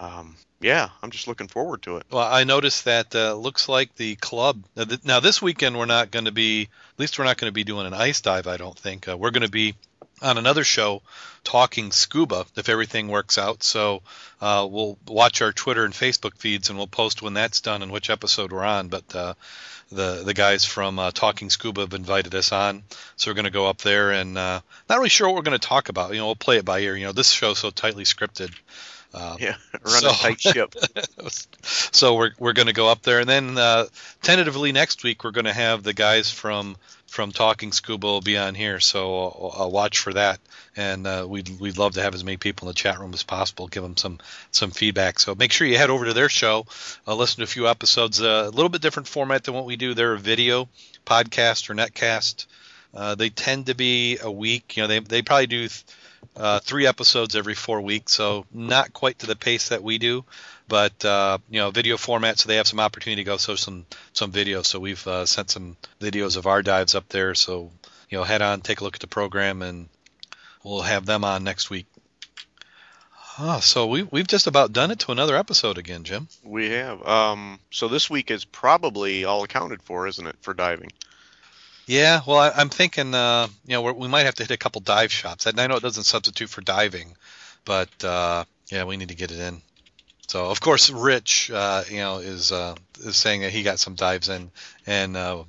[0.00, 2.04] um, yeah, I'm just looking forward to it.
[2.10, 4.62] Well, I noticed that uh, looks like the club.
[4.76, 6.62] Now, th- now this weekend we're not going to be.
[6.62, 8.46] At least we're not going to be doing an ice dive.
[8.46, 9.74] I don't think uh, we're going to be
[10.22, 11.02] on another show
[11.44, 13.62] talking scuba if everything works out.
[13.62, 14.02] So
[14.40, 17.90] uh, we'll watch our Twitter and Facebook feeds and we'll post when that's done and
[17.92, 18.88] which episode we're on.
[18.88, 19.34] But uh,
[19.90, 22.82] the the guys from uh, Talking Scuba have invited us on,
[23.16, 25.58] so we're going to go up there and uh, not really sure what we're going
[25.58, 26.12] to talk about.
[26.12, 26.94] You know, we'll play it by ear.
[26.96, 28.54] You know, this show's so tightly scripted.
[29.14, 30.74] Uh, Yeah, run So- a tight ship.
[31.62, 33.86] so we're we're going to go up there, and then uh,
[34.22, 36.76] tentatively next week we're going to have the guys from
[37.08, 38.78] from Talking Scuba will be on here.
[38.78, 40.38] So I'll, I'll watch for that,
[40.76, 43.22] and uh, we'd we'd love to have as many people in the chat room as
[43.22, 43.66] possible.
[43.66, 44.18] Give them some
[44.52, 45.18] some feedback.
[45.18, 46.66] So make sure you head over to their show,
[47.06, 48.22] uh, listen to a few episodes.
[48.22, 49.94] Uh, a little bit different format than what we do.
[49.94, 50.68] They're a video
[51.04, 52.46] podcast or netcast.
[52.94, 54.76] Uh, they tend to be a week.
[54.76, 55.68] You know, they they probably do.
[55.68, 55.84] Th-
[56.36, 60.24] uh, three episodes every four weeks, so not quite to the pace that we do,
[60.68, 63.86] but uh, you know, video format, so they have some opportunity to go show some
[64.12, 64.66] some videos.
[64.66, 67.34] So we've uh, sent some videos of our dives up there.
[67.34, 67.70] So
[68.08, 69.88] you know, head on, take a look at the program, and
[70.62, 71.86] we'll have them on next week.
[73.40, 76.28] Ah, so we we've just about done it to another episode again, Jim.
[76.42, 77.06] We have.
[77.06, 80.90] Um, so this week is probably all accounted for, isn't it, for diving?
[81.88, 84.58] Yeah, well, I, I'm thinking, uh, you know, we're, we might have to hit a
[84.58, 85.46] couple dive shops.
[85.46, 87.16] And I know it doesn't substitute for diving,
[87.64, 89.62] but uh, yeah, we need to get it in.
[90.28, 93.94] So, of course, Rich, uh, you know, is uh, is saying that he got some
[93.94, 94.50] dives in,
[94.86, 95.44] and uh,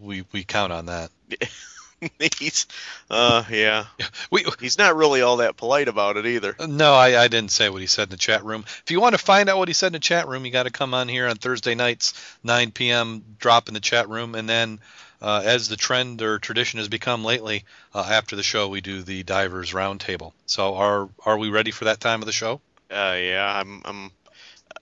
[0.00, 1.10] we we count on that.
[2.38, 2.66] he's,
[3.10, 3.84] uh, yeah,
[4.30, 6.56] We he's not really all that polite about it either.
[6.66, 8.64] no, I, I didn't say what he said in the chat room.
[8.66, 10.62] If you want to find out what he said in the chat room, you got
[10.62, 12.14] to come on here on Thursday nights,
[12.44, 13.22] 9 p.m.
[13.38, 14.80] Drop in the chat room, and then
[15.20, 17.64] uh, as the trend or tradition has become lately,
[17.94, 20.32] uh, after the show we do the divers roundtable.
[20.46, 22.60] So are are we ready for that time of the show?
[22.90, 24.10] Uh, yeah, I'm, I'm,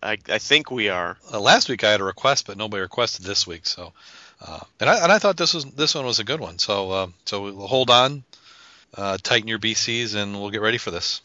[0.02, 1.16] I, I think we are.
[1.32, 3.66] Uh, last week I had a request, but nobody requested this week.
[3.66, 3.92] So,
[4.40, 6.58] uh, and I and I thought this was this one was a good one.
[6.58, 8.24] So uh, so we'll hold on,
[8.94, 11.20] uh, tighten your BCs, and we'll get ready for this.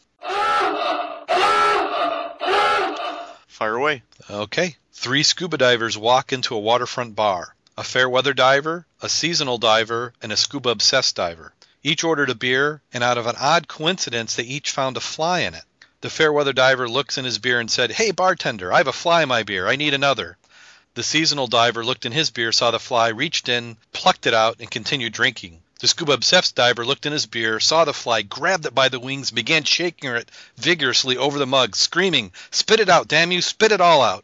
[3.48, 4.02] Fire away.
[4.30, 4.76] Okay.
[4.94, 7.56] Three scuba divers walk into a waterfront bar.
[7.82, 11.52] A fair weather diver, a seasonal diver, and a scuba obsessed diver.
[11.82, 15.40] Each ordered a beer, and out of an odd coincidence, they each found a fly
[15.40, 15.64] in it.
[16.02, 18.94] The fair weather diver looks in his beer and said, Hey, bartender, I have a
[18.94, 19.68] fly in my beer.
[19.68, 20.38] I need another.
[20.94, 24.58] The seasonal diver looked in his beer, saw the fly, reached in, plucked it out,
[24.60, 25.64] and continued drinking.
[25.80, 29.00] The scuba obsessed diver looked in his beer, saw the fly, grabbed it by the
[29.00, 33.72] wings, began shaking it vigorously over the mug, screaming, Spit it out, damn you, spit
[33.72, 34.24] it all out.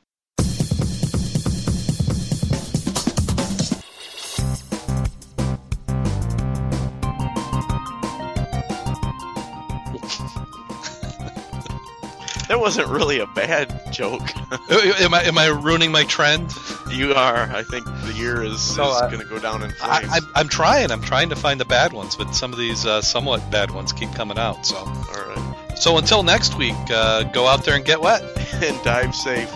[12.57, 14.35] That wasn't really a bad joke.
[14.71, 16.51] am, I, am I ruining my trend?
[16.89, 17.43] you are.
[17.53, 20.13] I think the year is, No, is I- going to go down in I, flames.
[20.25, 20.89] I'm, I'm trying.
[20.91, 23.93] I'm trying to find the bad ones, but some of these uh, somewhat bad ones
[23.93, 24.65] keep coming out.
[24.65, 25.77] So, All right.
[25.77, 28.23] so until next week, uh, go out there and get wet.
[28.57, 29.53] And dive safe.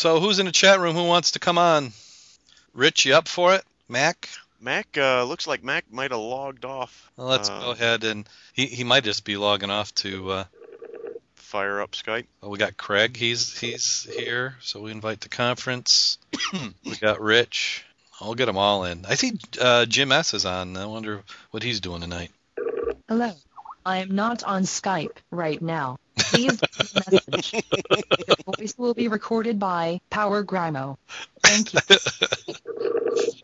[0.00, 0.96] So, who's in the chat room?
[0.96, 1.92] Who wants to come on?
[2.72, 3.62] Rich, you up for it?
[3.86, 4.30] Mac?
[4.58, 7.10] Mac uh, looks like Mac might have logged off.
[7.18, 10.30] Well, let's Uh, go ahead and he, he might just be logging off to.
[10.30, 10.44] Uh,
[11.34, 12.24] Fire up Skype.
[12.40, 13.14] well, we got Craig.
[13.14, 16.16] He's he's here, so we invite the conference.
[16.82, 17.84] we got Rich.
[18.22, 19.04] I'll get them all in.
[19.04, 20.78] I see uh, Jim S is on.
[20.78, 22.30] I wonder what he's doing tonight.
[23.06, 23.32] Hello.
[23.84, 25.98] I am not on Skype right now.
[26.30, 27.54] Please leave a message.
[28.18, 30.96] Your voice will be recorded by Powergramo.
[31.42, 31.80] Thank you.